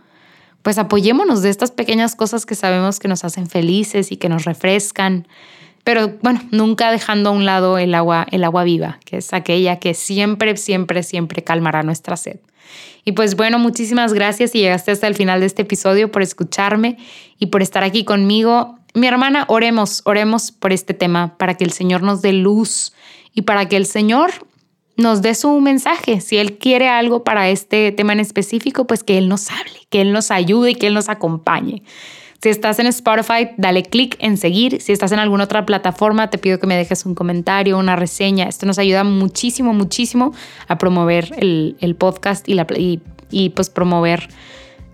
pues 0.63 0.79
apoyémonos 0.79 1.43
de 1.43 1.51
estas 1.51 1.73
pequeñas 1.73 2.17
cosas 2.17 2.47
que 2.47 2.55
sabemos 2.55 2.99
que 2.99 3.09
nos 3.09 3.25
hacen 3.25 3.49
felices 3.49 4.11
y 4.13 4.17
que 4.17 4.29
nos 4.29 4.45
refrescan 4.45 5.29
pero 5.85 6.15
bueno, 6.23 6.41
nunca 6.51 6.91
dejando 6.91 7.31
a 7.31 7.33
un 7.33 7.45
lado 7.45 7.79
el 7.79 7.95
agua, 7.95 8.27
el 8.31 8.43
agua 8.43 8.65
viva, 8.65 8.99
que 9.05 9.19
es 9.19 9.33
aquella 9.35 9.79
que 9.79 9.93
siempre, 9.93 10.57
siempre, 10.57 11.03
siempre 11.03 11.45
calmará 11.45 11.83
nuestra 11.83 12.17
sed. 12.17 12.41
Y 13.05 13.13
pues 13.13 13.37
bueno, 13.37 13.59
muchísimas 13.59 14.15
gracias 14.15 14.53
si 14.53 14.61
llegaste 14.61 14.91
hasta 14.91 15.07
el 15.07 15.15
final 15.15 15.41
de 15.41 15.47
este 15.47 15.63
episodio 15.63 16.11
por 16.11 16.23
escucharme 16.23 16.97
y 17.39 17.47
por 17.47 17.61
estar 17.61 17.85
aquí 17.85 18.05
conmigo. 18.05 18.79
Mi 18.95 19.07
hermana, 19.07 19.45
oremos, 19.49 20.01
oremos 20.07 20.53
por 20.53 20.73
este 20.73 20.95
tema, 20.95 21.37
para 21.37 21.55
que 21.55 21.65
el 21.65 21.73
Señor 21.73 22.03
nos 22.03 22.23
dé 22.23 22.33
luz 22.33 22.95
y 23.35 23.43
para 23.43 23.69
que 23.69 23.77
el 23.77 23.85
Señor 23.85 24.31
nos 24.97 25.21
dé 25.21 25.35
su 25.35 25.61
mensaje. 25.61 26.23
Si 26.23 26.39
Él 26.39 26.57
quiere 26.57 26.89
algo 26.89 27.25
para 27.25 27.51
este 27.51 27.93
tema 27.93 28.15
en 28.15 28.21
específico, 28.21 28.87
pues 28.87 29.05
que 29.05 29.19
Él 29.19 29.29
nos 29.29 29.51
hable, 29.51 29.87
que 29.91 30.01
Él 30.01 30.13
nos 30.13 30.31
ayude 30.31 30.71
y 30.71 30.75
que 30.77 30.87
Él 30.87 30.95
nos 30.95 31.11
acompañe. 31.11 31.83
Si 32.45 32.51
estás 32.51 32.79
en 32.79 32.87
Spotify, 32.89 33.53
dale 33.57 33.85
click 33.85 34.17
en 34.19 34.37
seguir. 34.37 34.83
Si 34.83 34.93
estás 34.93 35.13
en 35.13 35.19
alguna 35.19 35.45
otra 35.45 35.65
plataforma, 35.65 36.29
te 36.29 36.37
pido 36.37 36.59
que 36.59 36.67
me 36.67 36.77
dejes 36.77 37.07
un 37.07 37.15
comentario, 37.15 37.79
una 37.79 37.97
reseña. 37.97 38.45
Esto 38.51 38.67
nos 38.67 38.79
ayuda 38.79 39.03
muchísimo, 39.03 39.73
muchísimo 39.73 40.35
a 40.69 40.77
promover 40.77 41.31
el, 41.39 41.97
podcast 41.99 42.47
y, 42.47 43.49
pues 43.49 43.71
promover 43.71 44.29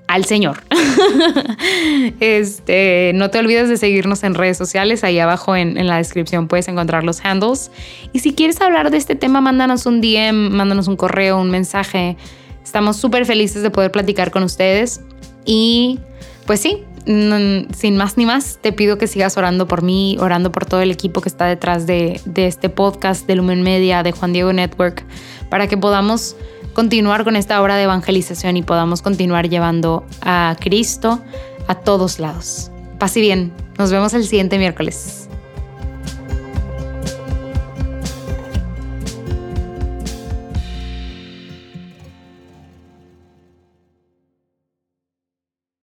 al 0.07 0.27
Señor. 0.27 0.63
este, 2.21 3.11
no 3.17 3.31
te 3.31 3.41
olvides 3.41 3.69
de 3.69 3.79
seguirnos 3.79 4.23
en 4.23 4.35
redes 4.35 4.57
sociales. 4.57 5.03
Ahí 5.03 5.19
abajo 5.19 5.57
en, 5.57 5.77
en, 5.77 5.89
la 5.89 5.97
descripción 5.97 6.47
puedes 6.47 6.69
encontrar 6.69 7.03
los 7.03 7.21
handles. 7.25 7.73
Y 8.13 8.21
si 8.21 8.33
quieres 8.33 8.61
hablar 8.61 8.93
de 8.93 8.97
este 8.97 9.17
tema, 9.17 9.41
mándanos 9.41 9.87
un 9.87 10.01
DM, 10.01 10.51
mándanos 10.51 10.87
un 10.87 10.95
correo, 10.95 11.41
un 11.41 11.51
mensaje. 11.51 12.17
Estamos 12.63 12.97
súper 12.97 13.27
felices 13.27 13.65
de 13.65 13.71
poder 13.71 13.91
platicar 13.91 14.31
con 14.31 14.45
ustedes. 14.45 15.01
Y 15.45 15.99
pues 16.47 16.61
sí, 16.61 16.85
sin 17.07 17.97
más 17.97 18.17
ni 18.17 18.27
más, 18.27 18.59
te 18.61 18.73
pido 18.73 18.99
que 18.99 19.07
sigas 19.07 19.37
orando 19.37 19.67
por 19.67 19.83
mí, 19.83 20.17
orando 20.21 20.53
por 20.53 20.67
todo 20.67 20.81
el 20.81 20.91
equipo 20.91 21.21
que 21.21 21.29
está 21.29 21.47
detrás 21.47 21.87
de, 21.87 22.21
de 22.25 22.47
este 22.47 22.69
podcast 22.69 23.27
de 23.27 23.37
Lumen 23.37 23.63
Media, 23.63 24.03
de 24.03 24.13
Juan 24.13 24.33
Diego 24.33 24.53
Network, 24.53 25.05
para 25.49 25.67
que 25.67 25.77
podamos 25.77 26.37
continuar 26.73 27.25
con 27.25 27.37
esta 27.37 27.61
obra 27.61 27.77
de 27.77 27.85
evangelización 27.85 28.57
y 28.57 28.63
podamos 28.63 29.03
continuar 29.03 29.49
llevando 29.49 30.05
a 30.23 30.57
Cristo 30.61 31.21
a 31.67 31.75
todos 31.75 32.19
lados. 32.19 32.71
Paz 32.99 33.17
y 33.17 33.21
bien, 33.21 33.53
nos 33.79 33.91
vemos 33.91 34.15
el 34.15 34.25
siguiente 34.25 34.59
miércoles. 34.59 35.20